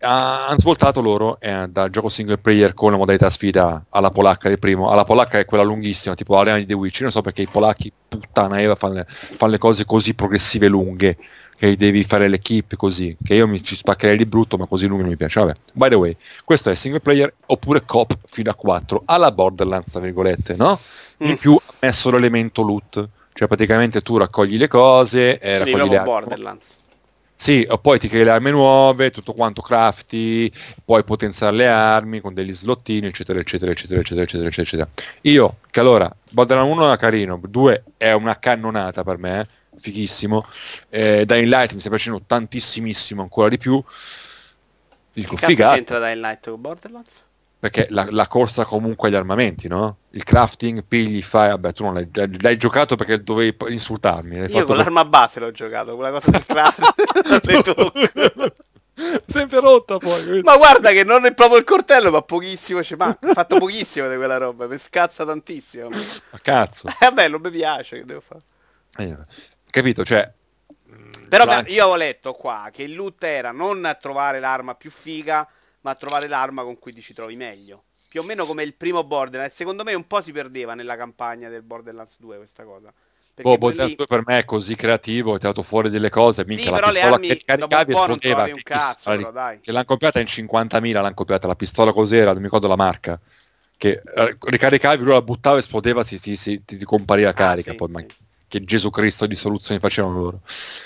[0.00, 4.48] ha- hanno svoltato loro eh, dal gioco single player con la modalità sfida alla polacca
[4.50, 7.22] del primo, alla polacca è quella lunghissima, tipo l'arena di The Witch, Io non so
[7.22, 11.16] perché i polacchi, puttana Eva, fanno le, fanno le cose così progressive lunghe,
[11.64, 15.02] che devi fare l'equipe così, che io mi ci spaccherei di brutto, ma così lunghe
[15.02, 15.40] non mi piace.
[15.40, 19.90] Vabbè, by the way, questo è single player oppure cop fino a 4, alla Borderlands,
[19.90, 20.78] tra virgolette, no?
[21.18, 21.34] In Mm.
[21.34, 26.02] più ha messo l'elemento loot, cioè praticamente tu raccogli le cose, e Quindi raccogli le.
[26.02, 26.66] Borderlands.
[27.36, 30.50] Sì, poi ti crei le armi nuove, tutto quanto crafti,
[30.84, 34.86] puoi potenziare le armi con degli slottini, eccetera, eccetera, eccetera, eccetera, eccetera, eccetera.
[34.86, 35.10] eccetera.
[35.22, 39.46] Io, che allora, Borderlands 1 era carino, 2 è una cannonata per me, eh,
[39.78, 40.46] fighissimo,
[40.88, 43.82] eh, Dying Light mi sta piacendo tantissimissimo, ancora di più.
[45.12, 47.22] Dico, Che figata, c'entra Dying Light con Borderlands?
[47.64, 49.96] perché la, la corsa comunque agli armamenti, no?
[50.10, 54.36] Il crafting, pigli, fai, vabbè, tu non l'hai, l'hai giocato perché dovevi insultarmi.
[54.36, 56.78] Io con per- l'arma base l'ho giocato, quella cosa del craft
[57.24, 58.54] non le tocco.
[59.24, 60.42] Sempre rotta poi.
[60.44, 63.28] Ma guarda che non è proprio il coltello, ma pochissimo ci manca.
[63.28, 65.88] Ho fatto pochissimo di quella roba, mi scazza tantissimo.
[65.88, 66.86] Ma cazzo.
[66.88, 68.42] Eh vabbè, non mi piace, che devo fare?
[68.98, 69.16] Eh,
[69.74, 70.32] capito, cioè...
[71.28, 75.46] Però ca- io avevo letto qua che il loot era non trovare l'arma più figa,
[75.80, 77.82] ma trovare l'arma con cui ti ci trovi meglio.
[78.08, 79.56] Più o meno come il primo Borderlands.
[79.56, 82.92] Secondo me un po' si perdeva nella campagna del Borderlands 2 questa cosa.
[83.34, 86.66] Perché quelli- Borderlands 2 per me è così creativo, ha tirato fuori delle cose, minchia
[86.66, 89.10] Sì, la però le pistola armi che dopo un caricavi po' non esplodeva, un cazzo,
[89.10, 89.60] che- però, dai.
[89.60, 93.20] che l'hanno copiata in 50.000, l'hanno copiata la pistola cos'era, non mi ricordo la marca,
[93.76, 97.72] che eh, ricaricavi, lui la buttava, esplodeva, si, si, si- ti, ti compariva carica, Ah,
[97.72, 98.06] sì, poi, ma sì.
[98.58, 100.40] Che Gesù Cristo di soluzioni facevano loro.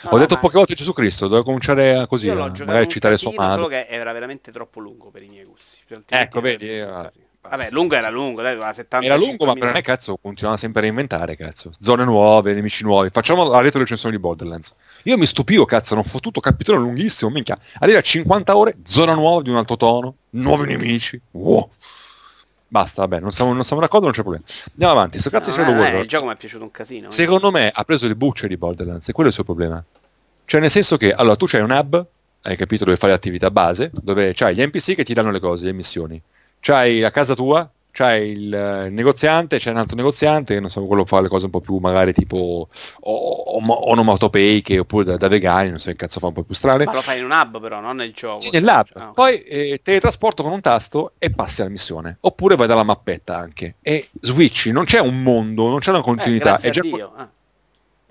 [0.04, 3.18] No, Ho detto ma- poche volte Gesù Cristo, dovevo cominciare a così, giocato magari citare
[3.18, 5.78] suo casino, solo che era veramente troppo lungo per i miei gusti.
[5.88, 7.26] Ecco, era vedi, veramente eh.
[7.40, 10.80] Vabbè, lungo era lungo, dai, aveva 70 Era lungo, ma per me cazzo continuava sempre
[10.80, 11.70] a reinventare, cazzo.
[11.80, 13.08] Zone nuove, nemici nuovi.
[13.10, 14.74] Facciamo la retro recensione di Borderlands.
[15.04, 17.58] Io mi stupivo, cazzo, non fottuto capitolo lunghissimo, minchia.
[17.78, 21.18] Arriva a 50 ore, zona nuova di un altro tono, nuovi nemici.
[21.30, 21.70] Wow.
[22.70, 24.44] Basta, vabbè, non siamo, non siamo d'accordo, non c'è problema.
[24.72, 26.02] Andiamo avanti, sto cazzo di Shadow Warrior.
[26.02, 27.08] il gioco mi è piaciuto un casino.
[27.08, 27.12] eh.
[27.12, 29.82] Secondo me ha preso le bucce di Borderlands e quello è il suo problema.
[30.44, 32.06] Cioè nel senso che, allora, tu c'hai un hub,
[32.42, 35.64] hai capito, dove fai l'attività base, dove c'hai gli NPC che ti danno le cose,
[35.64, 36.20] le missioni.
[36.60, 41.04] C'hai la casa tua, c'hai il, il negoziante, c'è un altro negoziante, non so, quello
[41.04, 42.68] fa le cose un po' più magari tipo
[43.00, 46.84] o- onomatopeiche oppure da, da, vegani, non so che cazzo fa un po' più strane.
[46.84, 48.40] Ma lo fai in un hub però, non nel gioco.
[48.40, 48.86] Sì, nell'hub.
[48.94, 49.12] Ah, okay.
[49.14, 52.18] Poi eh, teletrasporto con un tasto e passi alla missione.
[52.20, 53.76] Oppure vai dalla mappetta anche.
[53.82, 56.58] E switchi, non c'è un mondo, non c'è una continuità.
[56.58, 56.80] Eh, è già...
[56.82, 57.12] Dio.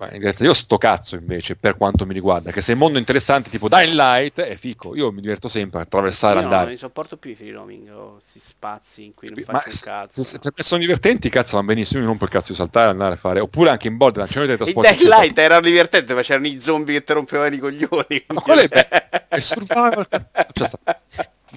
[0.00, 0.10] Ah.
[0.38, 3.94] Io sto cazzo invece per quanto mi riguarda, che se il mondo interessante tipo Dying
[3.94, 6.62] Light è fico, io mi diverto sempre a attraversare e andare.
[6.62, 9.78] Non mi sopporto più i free roaming o si spazi in cui non fai un
[9.80, 10.22] cazzo.
[10.22, 13.14] Se, se, se, sono divertenti, cazzo vanno benissimo, io non per cazzo di saltare andare
[13.14, 13.40] a fare.
[13.40, 14.94] Oppure anche in Borderlands, c'è dei trasporti.
[14.94, 18.24] Dying Light era divertente, ma c'erano i zombie che ti rompevano i coglioni.
[18.28, 20.06] Ma quello è, è survival.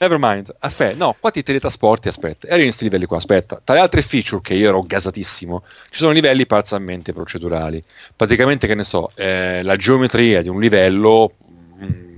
[0.02, 3.62] Cioè, Never mind, aspetta, no, qua ti teletrasporti, aspetta, eri in questi livelli qua, aspetta.
[3.64, 7.84] Tra le altre feature che io ero gasatissimo, ci sono livelli parzialmente procedurali.
[8.16, 11.34] Praticamente, che ne so, eh, la geometria di un livello
[11.78, 12.16] mh, mm,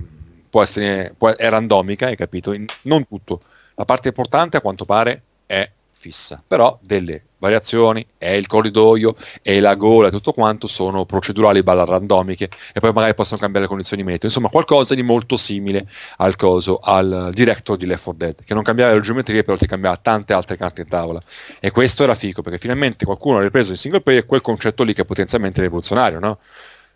[0.48, 2.52] può essere può, è randomica, hai capito?
[2.52, 3.40] In, non tutto.
[3.74, 9.60] La parte importante, a quanto pare, è fissa, però delle variazioni, è il corridoio, è
[9.60, 14.02] la gola tutto quanto sono procedurali balla randomiche e poi magari possono cambiare le condizioni
[14.02, 15.86] meteo, insomma qualcosa di molto simile
[16.16, 19.66] al coso, al director di Left 4 Dead, che non cambiava le geometrie però ti
[19.66, 21.20] cambiava tante altre carte in tavola.
[21.60, 24.94] E questo era figo perché finalmente qualcuno ha ripreso in single player quel concetto lì
[24.94, 26.38] che è potenzialmente rivoluzionario, no?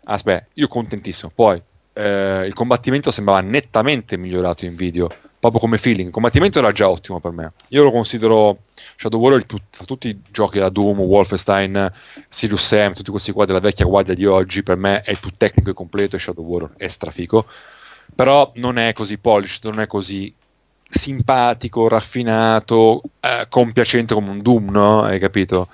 [0.05, 1.61] Aspetta, io contentissimo, poi
[1.93, 5.09] eh, il combattimento sembrava nettamente migliorato in video,
[5.39, 8.59] proprio come feeling, combattimento era già ottimo per me, io lo considero
[8.97, 11.91] Shadow Warrior più, tra tutti i giochi da Doom, Wolfenstein,
[12.27, 15.31] Sirius Sam, tutti questi qua della vecchia guardia di oggi, per me è il più
[15.37, 17.45] tecnico e completo e Shadow Warrior è strafico.
[18.13, 20.33] Però non è così polished, non è così
[20.83, 25.03] simpatico, raffinato, eh, compiacente come un Doom, no?
[25.03, 25.69] Hai capito?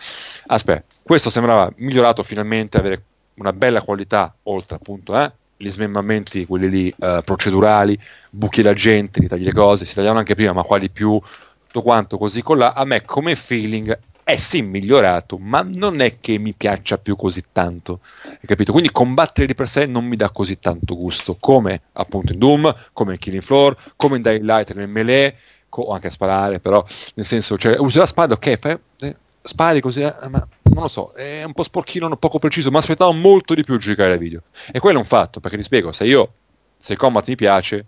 [0.47, 3.03] Aspetta, questo sembrava migliorato finalmente, avere
[3.35, 7.97] una bella qualità, oltre appunto eh, gli smembamenti, quelli lì eh, procedurali,
[8.29, 11.19] buchi la gente, li tagli le cose, si tagliavano anche prima, ma quali più
[11.65, 16.19] tutto quanto così con là, a me come feeling è sì migliorato, ma non è
[16.19, 18.71] che mi piaccia più così tanto, hai capito?
[18.71, 22.75] Quindi combattere di per sé non mi dà così tanto gusto, come appunto in Doom,
[22.91, 25.35] come in Killing Floor, come in Dying Light nel melee,
[25.69, 26.83] o anche a sparare, però
[27.15, 30.87] nel senso, cioè, usi la spada, ok, fai, eh, spari così, eh, ma non lo
[30.87, 34.17] so, è un po' sporchino, un poco preciso, ma aspettavo molto di più giocare a
[34.17, 34.41] video.
[34.71, 36.33] E quello è un fatto, perché ti spiego, se io,
[36.77, 37.85] se combat mi piace,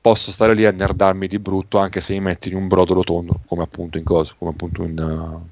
[0.00, 3.40] posso stare lì a nerdarmi di brutto anche se mi metti in un brodo rotondo,
[3.46, 5.48] come appunto in cosa, come appunto in uh,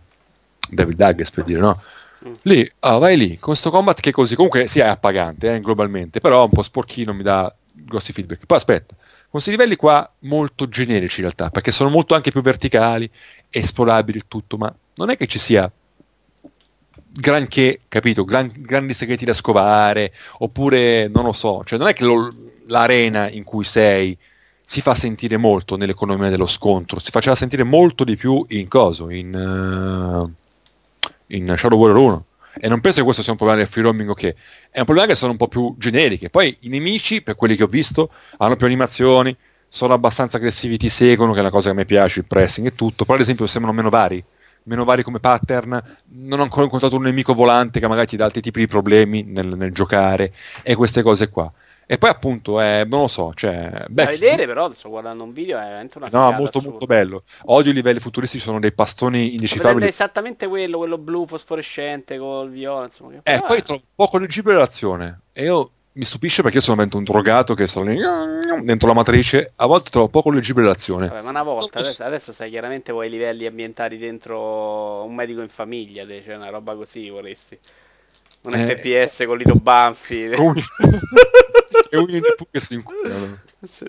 [0.69, 1.83] David Douglas per dire, no?
[2.29, 2.35] Mm.
[2.43, 6.21] Lì, ah, vai lì, con questo combat che così, comunque sì è appagante eh, globalmente,
[6.21, 8.45] però un po' sporchino mi dà grossi feedback.
[8.45, 12.43] Poi aspetta, con questi livelli qua molto generici in realtà, perché sono molto anche più
[12.43, 13.09] verticali,
[13.49, 15.71] esplorabili il tutto, ma non è che ci sia
[17.13, 22.05] granché, capito, gran, grandi segreti da scovare, oppure non lo so, cioè non è che
[22.05, 22.33] lo,
[22.67, 24.17] l'arena in cui sei
[24.63, 29.11] si fa sentire molto nell'economia dello scontro, si faceva sentire molto di più in coso,
[29.11, 30.31] in, uh,
[31.29, 32.25] in Shadow Warrior 1.
[32.61, 34.35] E non penso che questo sia un problema del free roaming ok.
[34.71, 36.31] È un problema che sono un po' più generiche.
[36.31, 39.35] Poi i nemici, per quelli che ho visto, hanno più animazioni,
[39.69, 42.67] sono abbastanza aggressivi, ti seguono, che è una cosa che a me piace, il pressing
[42.67, 43.05] e tutto.
[43.05, 44.23] Però ad esempio sembrano meno vari.
[44.65, 45.83] Meno vari come pattern.
[46.09, 49.23] Non ho ancora incontrato un nemico volante che magari ti dà altri tipi di problemi
[49.23, 50.33] nel, nel giocare.
[50.63, 51.53] E queste cose qua.
[51.87, 53.87] E poi appunto è, non lo so, cioè...
[53.89, 56.69] Beh, da vedere però, sto guardando un video, è veramente una No, molto assurda.
[56.69, 57.25] molto bello.
[57.47, 59.89] Odio i livelli futuristici, sono dei pastoni indecifrabili.
[59.89, 63.11] Esattamente quello, quello blu fosforescente col viola, insomma.
[63.21, 63.63] Che eh, poi è...
[63.63, 65.23] trovo poco leggibile l'azione.
[65.33, 67.99] E io mi stupisce perché io sono un drogato che sta lì
[68.63, 71.09] dentro la matrice, a volte trovo poco leggibile l'azione.
[71.09, 75.49] Vabbè, ma una volta, adesso, adesso sai chiaramente vuoi livelli ambientati dentro un medico in
[75.49, 77.59] famiglia, cioè una roba così vorresti.
[78.43, 80.31] Un eh, FPS con Lito Banfi.
[80.31, 80.37] e
[82.37, 83.41] Pooh che si inculano.
[83.69, 83.87] Sì.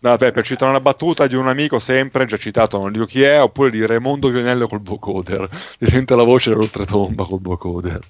[0.00, 3.22] No, vabbè, per citare una battuta di un amico sempre, già citato, non dico chi
[3.22, 5.48] è, oppure di Raimondo Vionello col vocoder.
[5.78, 8.00] Si sente la voce dell'oltretomba col vocoder.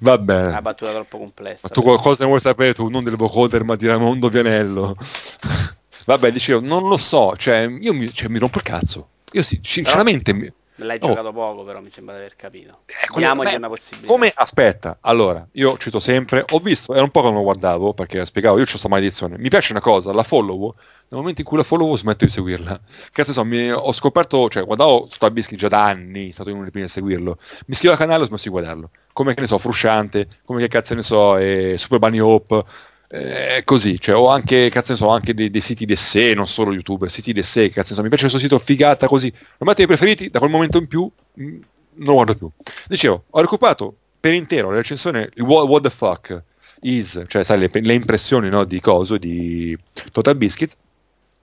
[0.00, 0.46] Va bene.
[0.46, 1.60] È una battuta troppo complessa.
[1.62, 4.96] Ma tu qualcosa ne vuoi sapere tu, non del vocoder, ma di Raimondo Vianello.
[6.06, 9.08] Vabbè, dicevo, non lo so, cioè, io mi, cioè, mi rompo il cazzo.
[9.32, 10.34] Io sì, sinceramente...
[10.34, 10.52] Però...
[10.84, 11.08] L'hai oh.
[11.08, 12.80] giocato poco, però mi sembra di aver capito.
[12.86, 14.12] Eh, Diamogli una possibilità.
[14.12, 14.32] Come?
[14.34, 18.24] Aspetta, allora, io cito sempre, ho visto, era un po' che non lo guardavo, perché
[18.24, 19.36] spiegavo, io ho questa maledizione.
[19.38, 20.74] Mi piace una cosa, la follow,
[21.08, 22.80] nel momento in cui la follow smetto di seguirla.
[23.12, 26.86] Cazzo so, mi, ho scoperto, cioè, guardavo Stabischi già da anni, stato uno dei primi
[26.86, 27.38] a seguirlo.
[27.40, 28.90] Mi iscrivo al canale e ho smesso di guardarlo.
[29.12, 32.64] Come che ne so, Frusciante, come che cazzo ne so, eh, Super Bunny Hope,
[33.12, 36.72] eh, così, cioè ho anche, cazzo ne so, anche dei, dei siti d'essè, non solo
[36.72, 39.88] youtuber, siti d'essè, cazzo ne so, mi piace questo sito figata così, lo metto ai
[39.88, 41.60] preferiti, da quel momento in più mh, mm,
[41.94, 42.50] non guardo più.
[42.86, 46.40] Dicevo, ho recuperato per intero la recensione what, what the fuck
[46.82, 49.76] is, cioè sai, le, le impressioni no, di coso, di
[50.12, 50.76] Total Biscuit,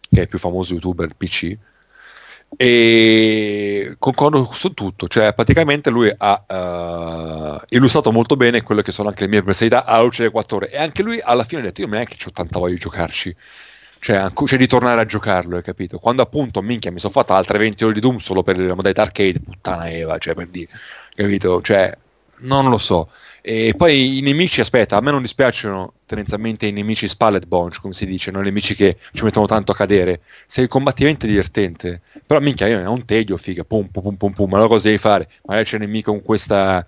[0.09, 1.53] che è il più famoso youtuber PC,
[2.55, 9.09] e concordo su tutto, cioè praticamente lui ha uh, illustrato molto bene quello che sono
[9.09, 11.63] anche le mie personalità alla luce delle 4 ore e anche lui alla fine ha
[11.65, 13.35] detto io non è che ho tanta voglia di giocarci,
[13.99, 15.99] cioè, cioè, di tornare a giocarlo, hai capito?
[15.99, 19.01] Quando appunto, minchia, mi sono fatta altre 20 ore di Doom solo per la modalità
[19.01, 20.69] arcade, puttana Eva, cioè per dire,
[21.15, 21.61] capito?
[21.61, 21.93] Cioè,
[22.39, 23.09] non lo so.
[23.41, 27.93] E poi i nemici, aspetta, a me non dispiacciono tendenzialmente i nemici spallet bunch, come
[27.93, 30.21] si dice, non i nemici che ci mettono tanto a cadere.
[30.45, 34.15] Se il combattimento è divertente, però minchia, io è un tedio, figa, pum pum pum
[34.17, 35.29] pum pum, ma allora cosa devi fare?
[35.45, 36.85] Magari c'è un nemico con questa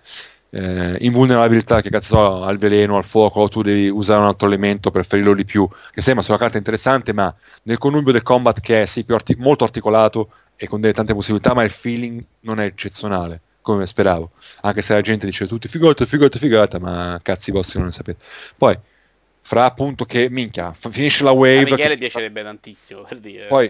[0.50, 4.92] eh, invulnerabilità che cazzo so, al veleno, al fuoco, tu devi usare un altro elemento
[4.92, 7.34] per ferirlo di più, che sembra sulla carta interessante, ma
[7.64, 11.54] nel connubio del combat che è sì, artic- molto articolato e con delle tante possibilità,
[11.54, 13.42] ma il feeling non è eccezionale
[13.74, 14.32] come speravo.
[14.62, 18.24] Anche se la gente dice tutti figata, figata, figata, ma cazzi vostri non ne sapete.
[18.58, 18.78] Poi,
[19.42, 21.60] fra appunto che, minchia, finisce la wave...
[21.60, 21.98] A Michele che...
[21.98, 23.46] piacerebbe tantissimo, per dire.
[23.46, 23.70] Poi,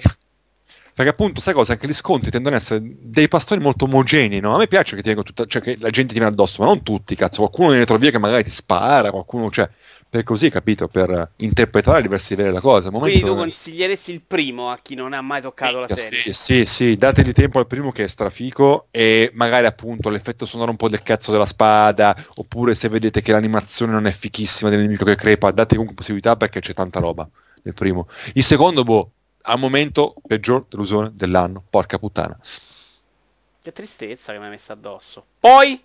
[0.93, 1.73] perché appunto, sai cosa?
[1.73, 4.55] Anche gli sconti tendono ad essere dei pastori molto omogenei, no?
[4.55, 6.83] A me piace che, ti tutta, cioè, che la gente ti viene addosso, ma non
[6.83, 7.39] tutti, cazzo.
[7.39, 9.69] Qualcuno ne trovi via che magari ti spara, qualcuno, cioè
[10.09, 12.89] per così, capito, per interpretare diversi livelli la cosa.
[12.89, 16.19] Quindi tu consiglieresti il primo a chi non ha mai toccato sì, la serie?
[16.19, 20.71] Sì, sì, sì, dategli tempo al primo che è strafico e magari appunto l'effetto sonoro
[20.71, 24.79] un po' del cazzo della spada, oppure se vedete che l'animazione non è fichissima del
[24.79, 27.29] nemico che crepa, date comunque possibilità perché c'è tanta roba
[27.61, 28.07] nel primo.
[28.33, 29.11] Il secondo, boh,
[29.43, 32.35] al momento peggior delusione dell'anno, porca puttana.
[33.61, 35.23] Che tristezza che mi hai messo addosso.
[35.39, 35.79] Poi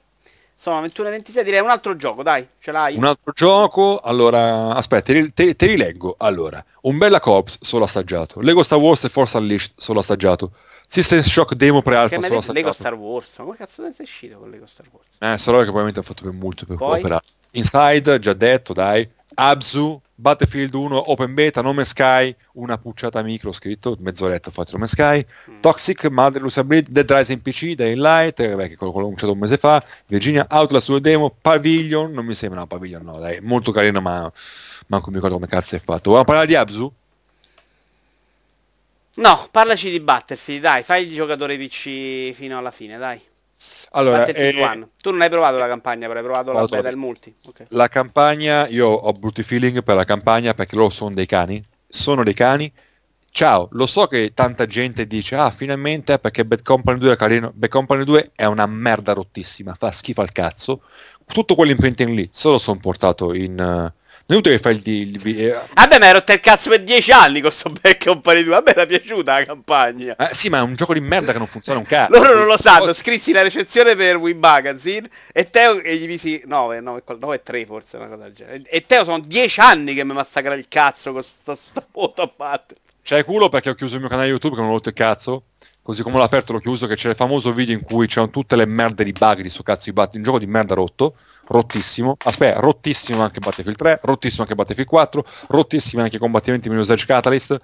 [0.64, 2.96] sono 21 e 26, direi un altro gioco, dai, ce l'hai?
[2.96, 6.14] Un altro gioco, allora, aspetta, te, te, rileggo.
[6.16, 8.40] Allora, un bella Corps, solo assaggiato.
[8.40, 10.52] Lego Star Wars e Force Unleashed, solo assaggiato.
[10.86, 12.52] System Shock Demo pre-alpha, solo assaggiato.
[12.54, 15.08] Lego Star Wars, ma come cazzo sei uscito con Lego Star Wars?
[15.18, 16.88] Eh, solo che probabilmente ha fatto per molto per Poi?
[16.88, 17.24] cooperare.
[17.50, 19.06] Inside, già detto, dai.
[19.34, 25.26] Abzu, Battlefield 1 Open Beta, Nome Sky, una pucciata micro scritto, mezz'oretta fatto Nome Sky,
[25.50, 25.60] mm.
[25.60, 29.38] Toxic, Mother Usability, Dead Rising PC, Day Light, eh, vabbè, che quello l'ho cominciato un
[29.38, 33.72] mese fa, Virginia Outlast 2 demo, Pavilion, non mi sembra, no, Pavilion no, dai, molto
[33.72, 34.30] carino ma
[34.86, 36.10] manco mi ricordo come cazzo è fatto.
[36.10, 36.92] Vuoi parlare di Abzu?
[39.16, 43.20] No, parlaci di Battlefield, dai, fai il giocatore PC fino alla fine, dai.
[43.96, 47.34] Allora, eh, tu non hai provato la campagna, però hai provato la beta del multi.
[47.46, 47.66] Okay.
[47.70, 51.62] La campagna, io ho brutti feeling per la campagna perché loro sono dei cani.
[51.88, 52.72] Sono dei cani.
[53.30, 57.52] Ciao, lo so che tanta gente dice, ah, finalmente perché Bad Company 2 è carino.
[57.54, 60.82] Bad Company 2 è una merda rottissima, fa schifo al cazzo.
[61.26, 63.58] Tutto quell'imprinting lì, solo sono portato in...
[63.58, 66.70] Uh, non è utile che fai il, il, il Vabbè, mi hai rotto il cazzo
[66.70, 68.54] per dieci anni con sto Back Company 2.
[68.54, 70.16] Vabbè, è piaciuta la campagna.
[70.16, 72.16] Eh, sì, ma è un gioco di merda che non funziona un cazzo.
[72.16, 72.94] Loro non lo sanno.
[72.94, 77.66] Scrissi la recensione per Wii Magazine e Teo e gli misi 9, 9, 9 3
[77.66, 78.62] forse, una cosa del genere.
[78.62, 82.32] E Teo sono dieci anni che mi massacra il cazzo con sto, sto voto a
[82.34, 82.80] battere.
[83.02, 85.44] C'hai culo perché ho chiuso il mio canale YouTube che non ho rotto il cazzo?
[85.82, 88.56] Così come l'ho aperto l'ho chiuso che c'è il famoso video in cui c'erano tutte
[88.56, 91.16] le merde di bug di sto cazzo di battiti, un gioco di merda rotto
[91.46, 92.16] rottissimo.
[92.24, 97.06] Aspetta, rottissimo anche Battlefield 3, rottissimo anche Battlefield 4, rottissimi anche i combattimenti minus Edge
[97.06, 97.60] Catalyst.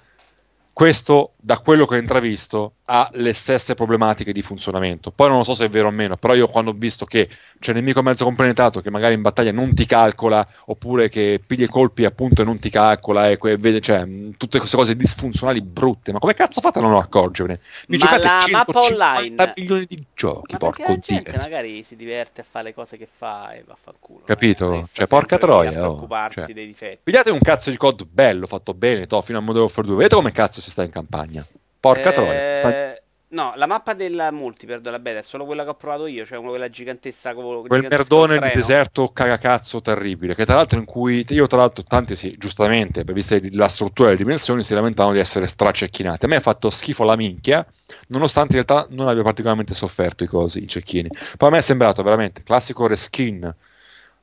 [0.72, 5.10] Questo, da quello che ho intravisto, ha le stesse problematiche di funzionamento.
[5.10, 7.28] Poi non lo so se è vero o meno, però io quando ho visto che
[7.60, 11.66] c'è un nemico mezzo compenetrato che magari in battaglia non ti calcola, oppure che piglia
[11.66, 14.02] i colpi appunto e non ti calcola, e que- vede, cioè,
[14.38, 17.60] tutte queste cose disfunzionali brutte, ma come cazzo fate a non accorgervene?
[17.88, 21.22] Mi ma la mappa online milioni di giochi, ma porco Dio.
[21.36, 24.22] magari si diverte a fare le cose che fa e vaffanculo.
[24.24, 24.72] Capito?
[24.72, 25.70] Eh, cioè, porca troia.
[25.70, 25.74] Oh.
[25.74, 27.00] preoccuparsi cioè, dei difetti.
[27.02, 30.14] Pigliate un cazzo di code bello, fatto bene, to, fino a Modern Warfare 2, vedete
[30.14, 31.44] come cazzo si sta in campagna.
[31.78, 32.12] Porca eh...
[32.12, 32.56] troia.
[32.56, 32.89] Sta...
[33.32, 36.26] No, la mappa del multi per la beta è solo quella che ho provato io,
[36.26, 41.24] cioè quella gigantesca con quel merdone di deserto cagacazzo terribile, che tra l'altro in cui
[41.28, 45.14] io tra l'altro tanti sì, giustamente, per vista la struttura e le dimensioni, si lamentavano
[45.14, 46.24] di essere stracecchinati.
[46.24, 47.64] A me ha fatto schifo la minchia,
[48.08, 51.08] nonostante in realtà non abbia particolarmente sofferto i cosi, i cecchini.
[51.36, 53.54] Poi a me è sembrato veramente classico reskin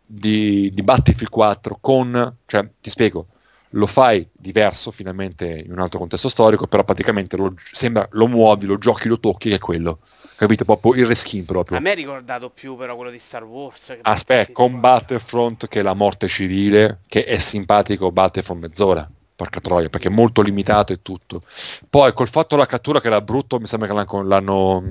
[0.05, 3.27] di, di Battlefield 4 con, cioè ti spiego,
[3.71, 8.65] lo fai diverso finalmente in un altro contesto storico, però praticamente lo, sembra, lo muovi,
[8.65, 9.99] lo giochi, lo tocchi, che è quello.
[10.35, 10.65] Capito?
[10.65, 11.77] Proprio il reskin proprio.
[11.77, 13.97] A me è ricordato più però quello di Star Wars.
[14.01, 19.09] Aspetta, con Battlefront che è la morte civile, che è simpatico Battlefront mezz'ora.
[19.35, 21.41] Porca troia, perché è molto limitato e tutto.
[21.89, 24.83] Poi col fatto della cattura che era brutto, mi sembra che l'hanno, l'hanno,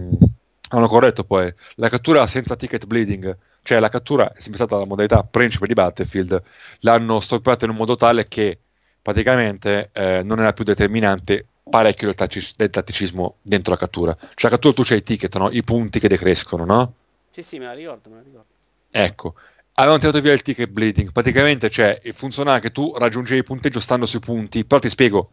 [0.70, 1.52] l'hanno corretto poi.
[1.76, 5.74] La cattura senza ticket bleeding cioè la cattura è sempre stata la modalità principe di
[5.74, 6.40] Battlefield,
[6.80, 8.60] l'hanno stoppata in un modo tale che
[9.06, 14.16] praticamente eh, non era più determinante parecchio del, tattici- del, tatticismo dentro la cattura.
[14.16, 15.48] Cioè la cattura tu c'hai i ticket, no?
[15.52, 16.92] i punti che decrescono, no?
[17.30, 18.48] Sì, sì, me la ricordo, me la ricordo.
[18.90, 19.34] Ecco,
[19.74, 24.06] avevano tirato via il ticket bleeding, praticamente cioè, funzionava che tu raggiungevi il punteggio stando
[24.06, 25.30] sui punti, però ti spiego,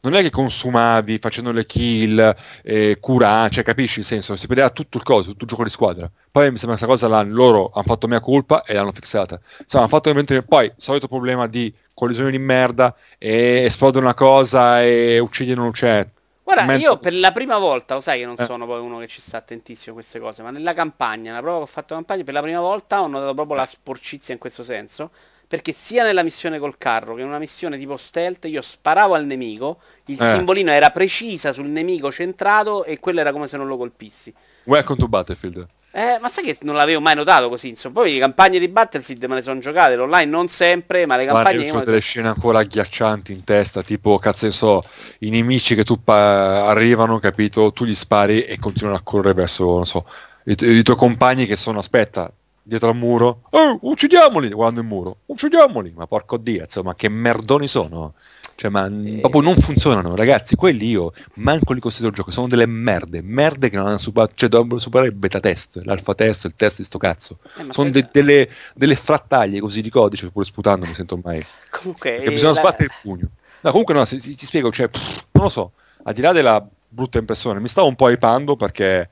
[0.00, 4.70] non è che consumavi facendo le kill, eh, cura, cioè capisci il senso, si vedeva
[4.70, 6.10] tutto il coso, tutto il gioco di squadra.
[6.30, 9.38] Poi mi sembra che questa cosa loro hanno fatto mia colpa e l'hanno fissata.
[9.58, 14.82] Insomma, hanno fatto ovviamente poi solito problema di collisione di merda e esplode una cosa
[14.82, 16.06] e uccidi un c'è.
[16.42, 16.88] Guarda, Mentre...
[16.88, 18.44] io per la prima volta, lo sai che non eh.
[18.44, 21.58] sono poi uno che ci sta attentissimo a queste cose, ma nella campagna, nella prova
[21.58, 24.62] che ho fatto campagna, per la prima volta ho notato proprio la sporcizia in questo
[24.62, 25.10] senso
[25.46, 29.26] perché sia nella missione col carro che in una missione tipo stealth io sparavo al
[29.26, 30.30] nemico, il eh.
[30.30, 34.32] simbolino era precisa sul nemico centrato e quello era come se non lo colpissi.
[34.62, 35.66] Welcome to Battlefield.
[35.92, 38.00] Eh, ma sai che non l'avevo mai notato così, insomma.
[38.00, 41.56] Poi le campagne di Battlefield me le sono giocate, l'online non sempre, ma le campagne...
[41.56, 42.00] Guarda, io ho delle sono...
[42.00, 44.82] scene ancora agghiaccianti in testa, tipo, cazzo ne so,
[45.20, 49.64] i nemici che tu pa- arrivano, capito, tu gli spari e continuano a correre verso,
[49.64, 50.06] non so,
[50.44, 52.30] i, i tuoi compagni che sono, aspetta,
[52.62, 57.66] dietro al muro, oh, uccidiamoli, guardando il muro, uccidiamoli, ma porco dio, insomma, che merdoni
[57.66, 58.14] sono.
[58.60, 59.20] Cioè, ma e...
[59.20, 63.76] proprio non funzionano, ragazzi, quelli io manco li considero gioco, sono delle merde, merde che
[63.76, 66.98] non hanno superato, cioè dovrebbero superare il beta test, l'alfa test, il test di sto
[66.98, 67.38] cazzo.
[67.56, 71.42] Eh, sono de- delle, delle, frattaglie così di codice, pure sputando mi sento mai.
[71.70, 72.20] Comunque...
[72.22, 72.58] Che bisogna la...
[72.58, 73.28] sbattere il pugno.
[73.62, 77.16] No, comunque no, ti spiego, cioè, pff, non lo so, al di là della brutta
[77.16, 79.08] impressione, mi stavo un po' hypando perché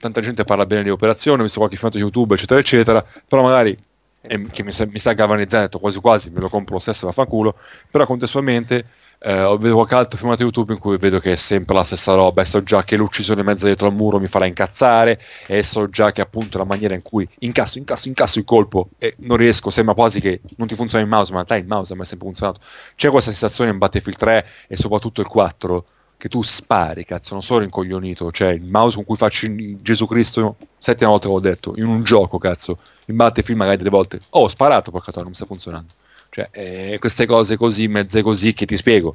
[0.00, 3.78] tanta gente parla bene di operazione, ho visto qualche filmato YouTube, eccetera, eccetera, però magari
[4.26, 7.56] eh, che mi, mi sta galvanizzando, quasi quasi me lo compro lo stesso, vaffanculo,
[7.90, 8.86] però contestualmente
[9.18, 12.42] eh, vedo qualche altro filmato YouTube in cui vedo che è sempre la stessa roba
[12.42, 15.88] e so già che l'uccisione in mezzo dietro al muro mi farà incazzare e so
[15.88, 19.70] già che appunto la maniera in cui incasso, incasso, incasso il colpo e non riesco,
[19.70, 22.06] sembra quasi che non ti funziona il mouse, ma dai il mouse a me è
[22.06, 22.60] sempre funzionato.
[22.96, 27.42] C'è questa sensazione in Battlefield 3 e soprattutto il 4 che tu spari, cazzo, non
[27.42, 29.46] sono rincoglionito, cioè il mouse con cui faccio
[29.80, 34.20] Gesù Cristo sette volte l'ho detto, in un gioco, cazzo, in Battlefield magari delle volte,
[34.30, 35.92] oh, ho sparato, porca non mi sta funzionando.
[36.30, 39.14] Cioè, eh, queste cose così, mezze così, che ti spiego.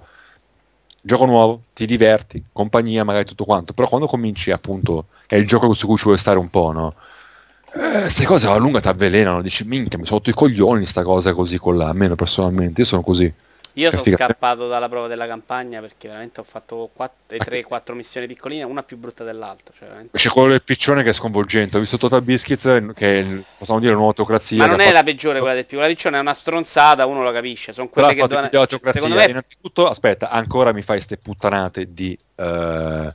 [1.02, 5.74] Gioco nuovo, ti diverti, compagnia, magari tutto quanto, però quando cominci appunto, è il gioco
[5.74, 6.94] su cui ci vuoi stare un po', no?
[7.72, 11.04] queste eh, cose alla lunga ti avvelenano, dici minchia mi sono rotto i coglioni sta
[11.04, 13.32] cosa così con là, almeno personalmente, io sono così.
[13.74, 16.90] Io sono scappato dalla prova della campagna perché veramente ho fatto
[17.30, 19.74] 3-4 missioni piccoline, una più brutta dell'altra.
[19.78, 20.18] Cioè veramente...
[20.18, 21.78] C'è quello del piccione che è sconvolgente.
[21.78, 23.26] Ho visto Total Biscuits che è,
[23.58, 24.58] possiamo dire, una autocrazia.
[24.58, 24.96] Ma non è fatto...
[24.96, 27.74] la peggiore quella del piccone, la piccione è una stronzata, uno lo capisce.
[27.74, 28.92] Sono quelle Però che devono...
[28.92, 29.26] Secondo me...
[29.26, 32.18] Innanzitutto, aspetta, ancora mi fai ste puttanate di...
[32.36, 33.12] Uh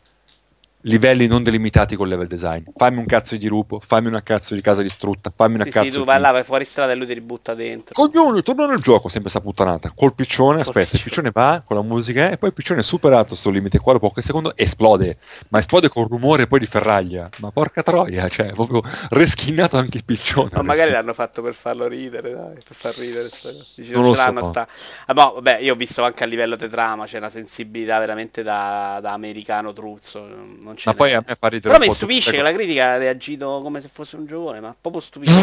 [0.84, 2.64] livelli non delimitati col level design.
[2.74, 5.90] Fammi un cazzo di lupo, fammi una cazzo di casa distrutta, fammi una sì, cazzo
[5.90, 7.94] sì, tu vai là, vai fuori strada e lui ti ributta dentro.
[7.94, 9.92] Coglione, torna nel gioco, sempre sta puttanata.
[9.94, 10.98] Col piccione, Col aspetta, piccione.
[10.98, 13.92] il piccione va con la musica e poi il piccione è superato sto limite qua
[13.92, 15.18] dopo qualche secondo esplode.
[15.48, 17.28] Ma esplode con rumore poi di ferraglia.
[17.38, 20.50] Ma porca troia, cioè, proprio reschinato anche il piccione.
[20.52, 23.28] Ma magari l'hanno fatto per farlo ridere, dai, per far ridere.
[23.74, 24.68] Dici, non, non ce l'hanno so, sta.
[25.06, 28.98] Ah, no, vabbè, io ho visto anche a livello tetrama, c'è una sensibilità veramente da,
[29.00, 30.26] da americano truzzo.
[30.62, 33.60] Non ma poi a me fa ridere Però mi stupisce che la critica ha reagito
[33.62, 35.34] come se fosse un giovane, ma proprio stupisce.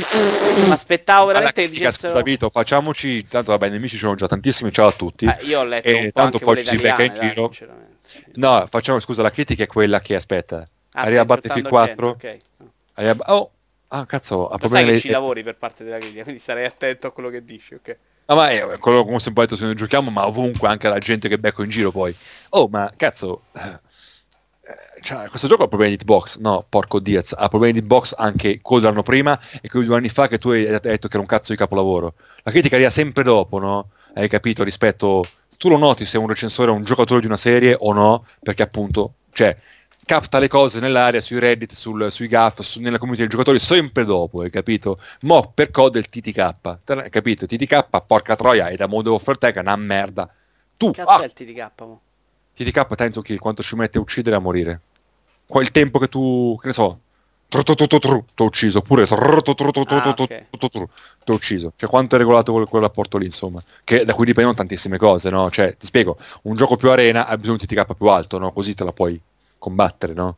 [0.63, 2.11] mi aspettavo veramente che dicessero...
[2.11, 5.25] Scusa Vito, facciamoci, tanto vabbè, i nemici ci sono già tantissimi, ciao a tutti.
[5.25, 7.51] Eh, io ho letto e un tanto poi ci si becca in giro.
[8.35, 12.39] No, facciamo, scusa, la critica è quella che, aspetta, ah, arriva Battlefield 4, okay.
[12.93, 13.51] arriva, oh,
[13.89, 14.85] ah cazzo, ha problemi...
[14.85, 17.73] sai che ci lavori per parte della critica, quindi starei attento a quello che dici,
[17.73, 17.97] ok?
[18.31, 21.27] No, ma è quello come sempre detto se noi giochiamo, ma ovunque anche la gente
[21.27, 22.15] che becco in giro poi.
[22.51, 23.43] Oh, ma cazzo,
[25.01, 28.61] cioè, questo gioco ha problemi di hitbox, no, porco Diaz, ha problemi di hitbox anche
[28.61, 31.25] quello dell'anno prima e quello due anni fa che tu hai detto che era un
[31.25, 32.13] cazzo di capolavoro.
[32.43, 33.89] La critica arriva sempre dopo, no?
[34.13, 35.23] Hai capito rispetto...
[35.57, 38.63] Tu lo noti se un recensore è un giocatore di una serie o no, perché
[38.63, 39.55] appunto, cioè,
[40.05, 44.03] capta le cose nell'area, sui Reddit, sul, sui gaff, su, nella community dei giocatori sempre
[44.03, 44.99] dopo, hai capito?
[45.21, 46.55] Mo per code il TTK,
[46.85, 47.45] hai capito?
[47.45, 50.27] TTK, porca troia, è da Modern Warfare Tech, una merda.
[50.77, 52.01] Tu, Cazzo ah, è il TTK, mo?
[52.63, 54.81] TTK, tanto che quanto ci mette a uccidere e a morire?
[55.51, 56.99] quel tempo che tu, che ne so,
[58.33, 59.13] ti ho ucciso, oppure ti
[61.31, 61.73] ho ucciso.
[61.75, 63.61] Cioè quanto è regolato quel, quel, rapporto lì, insomma.
[63.83, 65.51] Che da cui dipendono tantissime cose, no?
[65.51, 68.53] Cioè, ti spiego, un gioco più arena ha bisogno di TTK più alto, no?
[68.53, 69.19] Così te la puoi
[69.57, 70.37] combattere, no?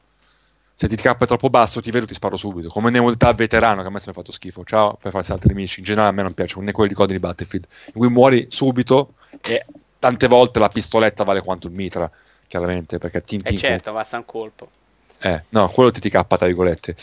[0.73, 2.69] Se TTK è troppo basso, ti vedo ti sparo subito.
[2.69, 4.63] Come modalità veterano, che a me si è fatto schifo.
[4.63, 5.81] Ciao, per farsi altri nemici.
[5.81, 7.67] In generale a me non piace, né quelli di codi di Battlefield.
[7.85, 9.63] In cui muori subito e
[10.03, 12.11] tante volte la pistoletta vale quanto il mitra,
[12.45, 13.39] chiaramente, perché ti...
[13.41, 14.69] E certo, basta un colpo.
[15.21, 16.93] Eh, no, quello TTK, tra virgolette.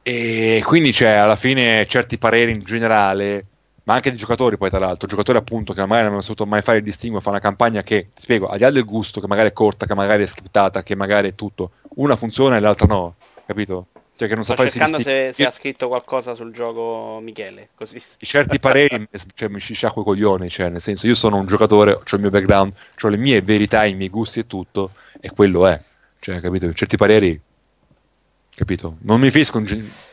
[0.00, 3.44] E quindi c'è alla fine certi pareri in generale,
[3.82, 6.62] ma anche di giocatori poi tra l'altro, giocatori appunto che magari non hanno saputo mai
[6.62, 9.26] fare il distinguo, fa una campagna che, ti spiego, al di là del gusto, che
[9.26, 12.86] magari è corta, che magari è scriptata, che magari è tutto, una funziona e l'altra
[12.86, 13.88] no, capito?
[14.16, 17.68] Cioè che non Sto sa fare cercando se, se ha scritto qualcosa sul gioco Michele,
[17.74, 18.02] così.
[18.18, 22.02] certi pareri cioè, mi sciacquo i coglioni, cioè nel senso io sono un giocatore, ho
[22.02, 25.78] il mio background, ho le mie verità, i miei gusti e tutto, e quello è.
[26.18, 26.72] Cioè, capito?
[26.72, 27.38] Certi pareri,
[28.54, 28.96] capito?
[29.02, 29.66] Non mi riferisco in,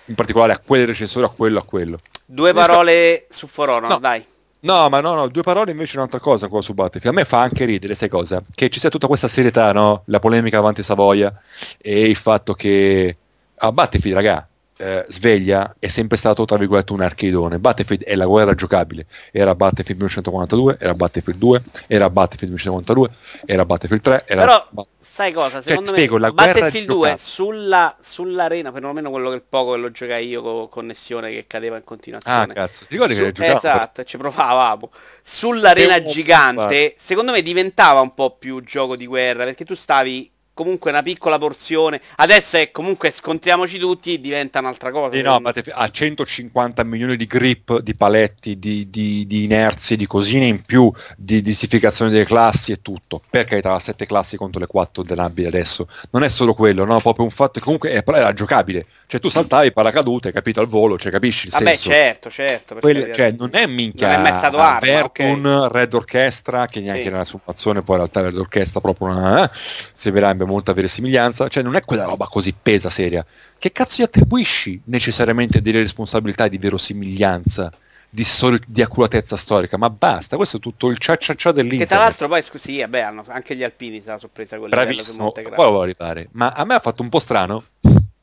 [0.05, 1.97] in particolare a quel recensore, a quello, a quello.
[2.25, 3.99] Due parole su For Honor, No.
[3.99, 4.25] dai.
[4.63, 7.15] No, ma no, no, due parole invece un'altra cosa qua su Battlefield.
[7.17, 8.41] A me fa anche ridere, sai cosa?
[8.53, 10.03] Che ci sia tutta questa serietà, no?
[10.05, 11.37] La polemica avanti Savoia
[11.77, 13.17] e il fatto che
[13.57, 17.59] a Battlefield, raga, eh, sveglia è sempre stato tra virgolette un archeidone.
[17.59, 19.05] Battlefield è la guerra giocabile.
[19.31, 23.09] Era Battlefield 1942, era Battlefield 2, era Battlefield 1992,
[23.45, 25.61] era Battlefield 3, era Però, Ba- sai cosa?
[25.61, 27.17] Cioè, Secondo spiego, me la guerra Battlefield 2 giocata.
[27.23, 31.83] sulla, sull'arena, perlomeno quello che poco che lo giocai io con connessione che cadeva in
[31.83, 32.53] Ah, continuazione.
[32.53, 33.55] cazzo, ti ricordi Su- che giocavo?
[33.57, 34.89] Esatto, ci provavamo.
[35.21, 40.91] Sull'arena gigante, secondo me diventava un po' più gioco di guerra, perché tu stavi comunque
[40.91, 42.01] una piccola porzione.
[42.17, 45.15] Adesso è comunque scontriamoci tutti, diventa un'altra cosa.
[45.15, 45.41] Sì, no, me.
[45.41, 50.61] Battlefield ha 150 milioni di grip, di paletti, di, di, di inerzie, di cosine in
[50.63, 53.21] più, di distificazione delle classi e tutto.
[53.29, 55.87] Per carità, 7 classi contro le 4 dell'abile adesso.
[56.11, 56.99] Non è solo quello, no?
[56.99, 58.85] Proprio un fatto che comunque è, però era giocabile.
[59.07, 61.89] Cioè tu saltavi paracadute, capito, al volo, cioè capisci il Vabbè, senso?
[61.89, 62.75] certo, certo.
[62.79, 67.03] Quelle- cioè, non è minchia Non è mai stato arma, Vertun, Red Orchestra, che neanche
[67.03, 67.09] Sì.
[67.09, 69.49] nella simulazione, poi in realtà Red Orchestra proprio una, eh,
[69.93, 70.09] si
[70.43, 73.25] vedrebbe molta verosimiglianza, cioè non è quella roba così pesa, seria.
[73.57, 77.71] Che cazzo gli attribuisci necessariamente delle responsabilità di verosimiglianza,
[78.09, 79.77] di, stori- di accuratezza storica?
[79.77, 81.91] Ma basta, questo è tutto il cia cia cia Che tra dell'internet.
[81.99, 85.81] l'altro poi, scusi, vabbè, hanno anche gli alpini se la sorpresa con Bravissimo, poi volevo
[85.81, 86.27] arrivare.
[86.31, 87.63] Ma a me ha fatto un po' strano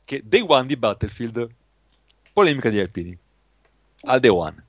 [0.05, 1.49] che Day One di Battlefield,
[2.31, 3.17] polemica di Alpini,
[4.03, 4.63] al Day One.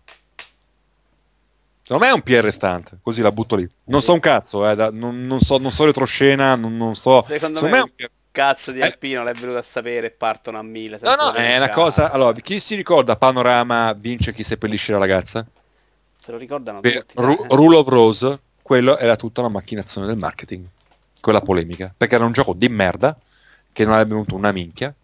[1.83, 3.69] Secondo me è un PR stante, così la butto lì.
[3.85, 7.23] Non so un cazzo, eh, da- non, non so, non so retroscena, non, non so.
[7.27, 8.85] Secondo Secondo me me è un cazzo di Eh.
[8.85, 10.99] alpino l'è venuto a sapere e partono a mille.
[11.03, 11.81] No, no, è un una cazzo.
[11.81, 12.11] cosa.
[12.13, 15.45] Allora, chi si ricorda Panorama vince chi seppellisce la ragazza?
[16.19, 17.15] Se lo ricordano Per tutti.
[17.17, 17.55] Ru- eh.
[17.57, 20.65] Rule of Rose, quello era tutta una macchinazione del marketing.
[21.21, 21.93] Quella polemica.
[21.97, 23.17] Perché era un gioco di merda
[23.73, 24.95] che non avrebbe venuto una minchia.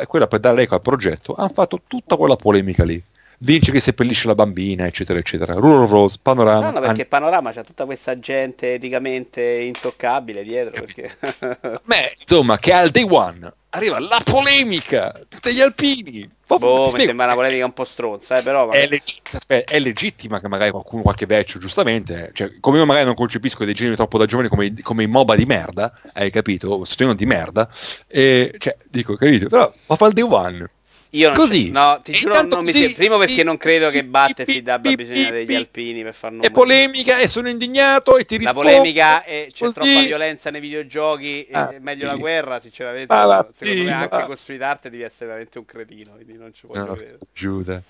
[0.00, 1.34] E quella per dare l'eco al progetto.
[1.36, 3.00] Hanno fatto tutta quella polemica lì.
[3.40, 5.54] Vince chi seppellisce la bambina, eccetera, eccetera.
[5.54, 6.66] Rule of Rose, Panorama.
[6.66, 10.84] No, no, perché an- panorama c'ha tutta questa gente eticamente intoccabile dietro.
[10.84, 11.16] Perché...
[11.84, 16.28] Beh, insomma, che al day one arriva la polemica degli alpini.
[16.46, 18.70] Proprio, boh, ti mi sembra una polemica un po' stronza, eh, però...
[18.70, 23.04] è, legittima, aspetta, è legittima che magari qualcuno, qualche vecchio, giustamente, cioè, come io magari
[23.04, 26.84] non concepisco dei generi troppo da giovani come, come i MOBA di merda, hai capito?
[26.84, 27.68] Sottolineo di merda,
[28.06, 29.48] e, cioè, dico, capito?
[29.48, 30.70] Però, ma fa il day one.
[31.12, 31.70] Io così.
[31.70, 32.94] No, ti E giuro, intanto non mi sembra.
[32.94, 35.54] Primo perché sì, non credo che sì, Battlefield sì, abbia sì, bisogno sì, degli sì.
[35.54, 38.60] alpini per far È polemica e sono indignato e ti La rispondo.
[38.60, 39.74] polemica è c'è così.
[39.74, 42.06] troppa violenza nei videogiochi, è Ah, meglio sì.
[42.06, 43.14] la guerra, sinceramente.
[43.14, 44.26] Ah, va, secondo sì, me anche va.
[44.26, 47.18] costruire arte devi essere veramente un cretino, quindi non ci voglio No, credere.
[47.32, 47.82] Giuda.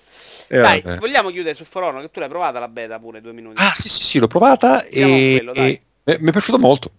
[0.47, 0.97] E Dai, vabbè.
[0.99, 3.57] vogliamo chiudere su For Honor, che tu l'hai provata la beta pure, due minuti.
[3.57, 6.91] Ah, sì, sì, sì, l'ho provata e, quello, e- eh, mi è piaciuto molto.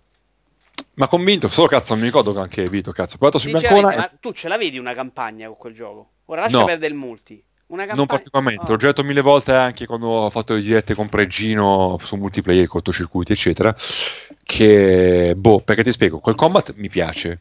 [0.94, 3.16] Mi ha convinto, solo cazzo, non mi ricordo anche Vito, cazzo.
[3.18, 6.10] Ho su Biancona e ma tu ce la vedi una campagna con quel gioco?
[6.26, 6.64] Ora lascia No.
[6.64, 7.42] perdere il multi.
[7.66, 7.98] Una campagna...
[7.98, 8.70] non particolarmente, Ah.
[8.70, 13.32] l'ho giocato mille volte anche quando ho fatto le dirette con Pregino su multiplayer, cortocircuiti,
[13.32, 13.74] eccetera.
[14.42, 17.40] Che, boh, perché ti spiego, quel combat mi piace.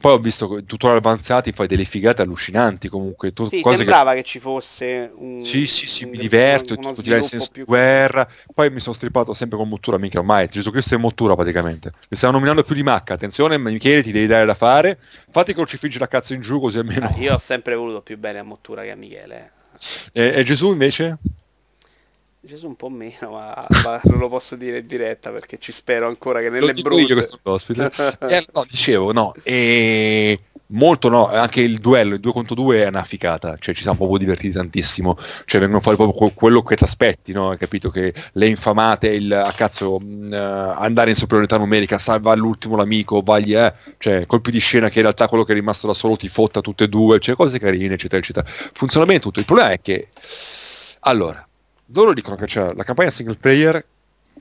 [0.00, 3.82] Poi ho visto che tutorial avanzati, fai delle figate allucinanti comunque, tu- Sì, cose che
[3.82, 4.22] sembrava che...
[4.22, 5.44] ci fosse un...
[5.44, 7.64] Sì, sì, sì, un- mi diverto, uno nel sviluppo senso più...
[7.66, 8.26] guerra.
[8.54, 11.92] Poi mi sono strippato sempre con Mottura, minchia, ormai Gesù Cristo è Mottura praticamente.
[12.08, 14.98] Mi stiamo nominando più di Macca, attenzione, Michele ti devi dare da fare.
[15.30, 17.06] Fatti crocifiggi la cazzo in giù così almeno.
[17.06, 19.52] Ah, io ho sempre voluto più bene a Mottura che a Michele.
[20.12, 20.28] eh.
[20.28, 21.18] E, e Gesù invece?
[22.42, 26.06] Gesù un po' meno, ma, ma non lo posso dire in diretta perché ci spero
[26.06, 27.12] ancora che nelle brutte...
[27.14, 27.90] questo ospite.
[28.20, 29.34] Eh, no, dicevo, no.
[29.42, 30.38] E
[30.68, 33.98] molto no, anche il duello, il 2 contro 2 è una ficata, cioè ci siamo
[33.98, 37.50] proprio divertiti tantissimo, cioè vengono fuori proprio que- quello che ti aspetti, no?
[37.50, 42.32] Hai capito che le infamate, il a cazzo mh, eh, andare in superiorità numerica, salva
[42.32, 45.86] all'ultimo l'amico, vai, eh, cioè colpi di scena che in realtà quello che è rimasto
[45.86, 48.46] da solo ti fotta tutte e due, cioè cose carine, eccetera, eccetera.
[48.72, 49.40] Funziona bene tutto.
[49.40, 50.08] Il problema è che
[51.00, 51.46] allora,
[51.92, 53.84] loro dicono che c'è la campagna single player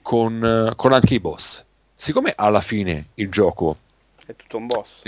[0.02, 1.64] con, eh, con anche i boss.
[1.96, 3.78] Siccome alla fine il gioco
[4.26, 5.02] È tutto un boss.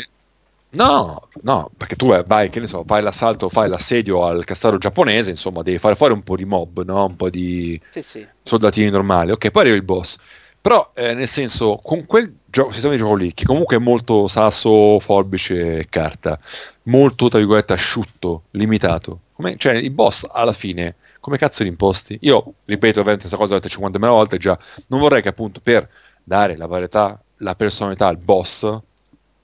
[0.74, 4.78] No, no, perché tu eh, vai, che ne so, fai l'assalto, fai l'assedio al castello
[4.78, 7.06] giapponese, insomma, devi fare fuori un po' di mob, no?
[7.06, 8.26] Un po' di Sì, sì.
[8.44, 9.32] soldatini normali.
[9.32, 10.16] Ok, poi arriva il boss.
[10.62, 14.30] Però, eh, nel senso, con quel gioco, sistema di gioco lì, che comunque è molto
[14.30, 16.40] sasso, forbice e carta,
[16.84, 22.18] molto, tra virgolette, asciutto, limitato, come, cioè i boss alla fine, come cazzo li imposti?
[22.22, 24.58] Io, ripeto, ovviamente questa cosa l'ho detta 50.000 volte già,
[24.88, 25.88] non vorrei che appunto per
[26.24, 28.80] dare la varietà, la personalità al boss,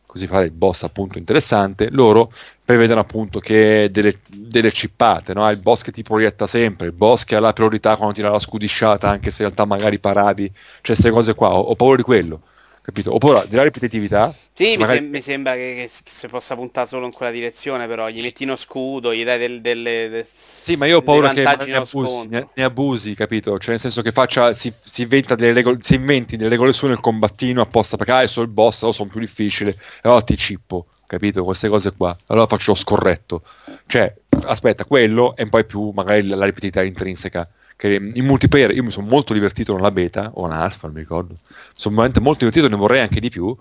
[0.05, 2.34] così fare il boss appunto interessante, loro
[2.65, 5.49] prevedono appunto che delle, delle cippate, no?
[5.49, 8.39] il boss che ti proietta sempre, il boss che ha la priorità quando tira la
[8.39, 10.51] scudisciata, anche se in realtà magari paravi,
[10.82, 12.41] cioè queste cose qua, ho, ho paura di quello
[12.88, 13.13] capito?
[13.13, 14.33] Oppure della ripetitività.
[14.53, 14.99] Sì, magari...
[14.99, 18.21] mi, sem- mi, sembra che, che, si possa puntare solo in quella direzione, però gli
[18.21, 21.75] metti uno scudo, gli dai del, delle, del, Sì, ma io ho paura che ne
[21.75, 23.59] abusi, ne, ne abusi, capito?
[23.59, 26.88] Cioè nel senso che faccia, si, si, inventa delle regole, si inventi delle regole su
[26.88, 30.85] nel combattino apposta perché ah, sono il boss, o sono più difficile, allora ti cippo,
[31.05, 31.43] capito?
[31.43, 32.15] Queste cose qua.
[32.27, 33.43] Allora faccio lo scorretto.
[33.85, 34.13] Cioè,
[34.45, 39.07] aspetta, quello e poi più magari la ripetitività intrinseca che in multiplayer io mi sono
[39.07, 42.67] molto divertito nella beta, o in alfa, non mi ricordo, mi sono veramente molto divertito,
[42.67, 43.55] ne vorrei anche di più,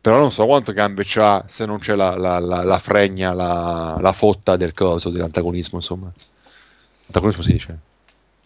[0.00, 4.12] però non so quanto gambe c'ha se non c'è la, la, la, la fregna, la,
[4.12, 6.10] fotta del coso, dell'antagonismo, insomma.
[7.06, 7.78] Antagonismo si dice?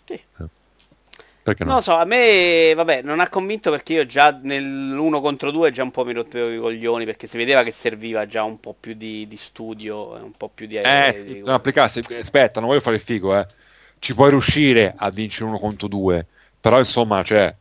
[0.04, 0.14] Sì.
[0.14, 0.60] Eh.
[1.42, 1.70] Perché no?
[1.70, 5.72] Non lo so, a me, vabbè, non ha convinto perché io già nell'1 contro 2
[5.72, 8.74] già un po' mi rottevo i coglioni perché si vedeva che serviva già un po'
[8.78, 10.76] più di, di studio, un po' più di...
[10.76, 11.40] Eh, di, sì, di...
[11.40, 13.46] non applicarsi, aspetta, non voglio fare il figo, eh
[14.02, 16.26] ci puoi riuscire a vincere uno contro due,
[16.60, 17.54] però insomma, cioè...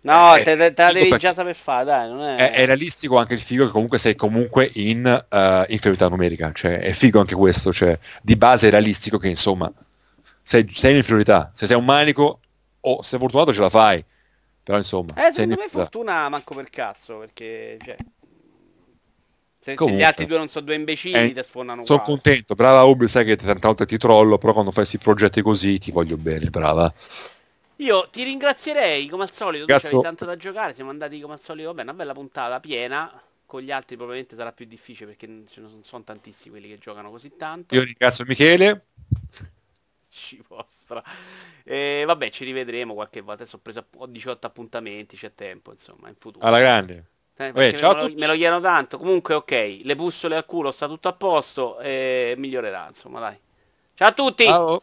[0.00, 2.34] No, è, te, te la devi già saper fare, dai, non è...
[2.34, 2.66] È, è...
[2.66, 5.36] realistico anche il figo che comunque sei comunque in uh,
[5.68, 9.72] inferiorità numerica, cioè è figo anche questo, cioè di base è realistico che insomma
[10.42, 12.40] sei, sei in inferiorità, se sei un manico
[12.80, 14.04] o se sei fortunato ce la fai,
[14.64, 15.14] però insomma...
[15.14, 17.78] Eh, secondo me fortuna manco per cazzo, perché...
[17.84, 17.96] Cioè...
[19.66, 22.84] Se, se, gli altri due non sono due imbecilli, eh, ti sfondano Sono contento, brava
[22.84, 26.16] Ubi, sai che tante volte ti trollo, però quando fai questi progetti così ti voglio
[26.16, 26.94] bene, brava.
[27.78, 31.40] Io ti ringrazierei, come al solito, tu c'avevi tanto da giocare, siamo andati come al
[31.40, 33.10] solito, vabbè, una bella puntata piena,
[33.44, 36.78] con gli altri probabilmente sarà più difficile perché ce ne sono, sono tantissimi quelli che
[36.78, 37.74] giocano così tanto.
[37.74, 38.84] Io ringrazio Michele.
[40.08, 41.02] ci vostra.
[41.64, 46.06] E vabbè, ci rivedremo qualche volta, adesso ho preso ho 18 appuntamenti, c'è tempo, insomma,
[46.08, 46.46] in futuro.
[46.46, 47.14] Alla grande.
[47.38, 48.98] Eh, Beh, ciao me, lo, me lo chiedono tanto.
[48.98, 53.38] Comunque, ok, le bussole al culo sta tutto a posto e migliorerà, insomma, dai.
[53.94, 54.44] Ciao a tutti!
[54.44, 54.82] Ciao.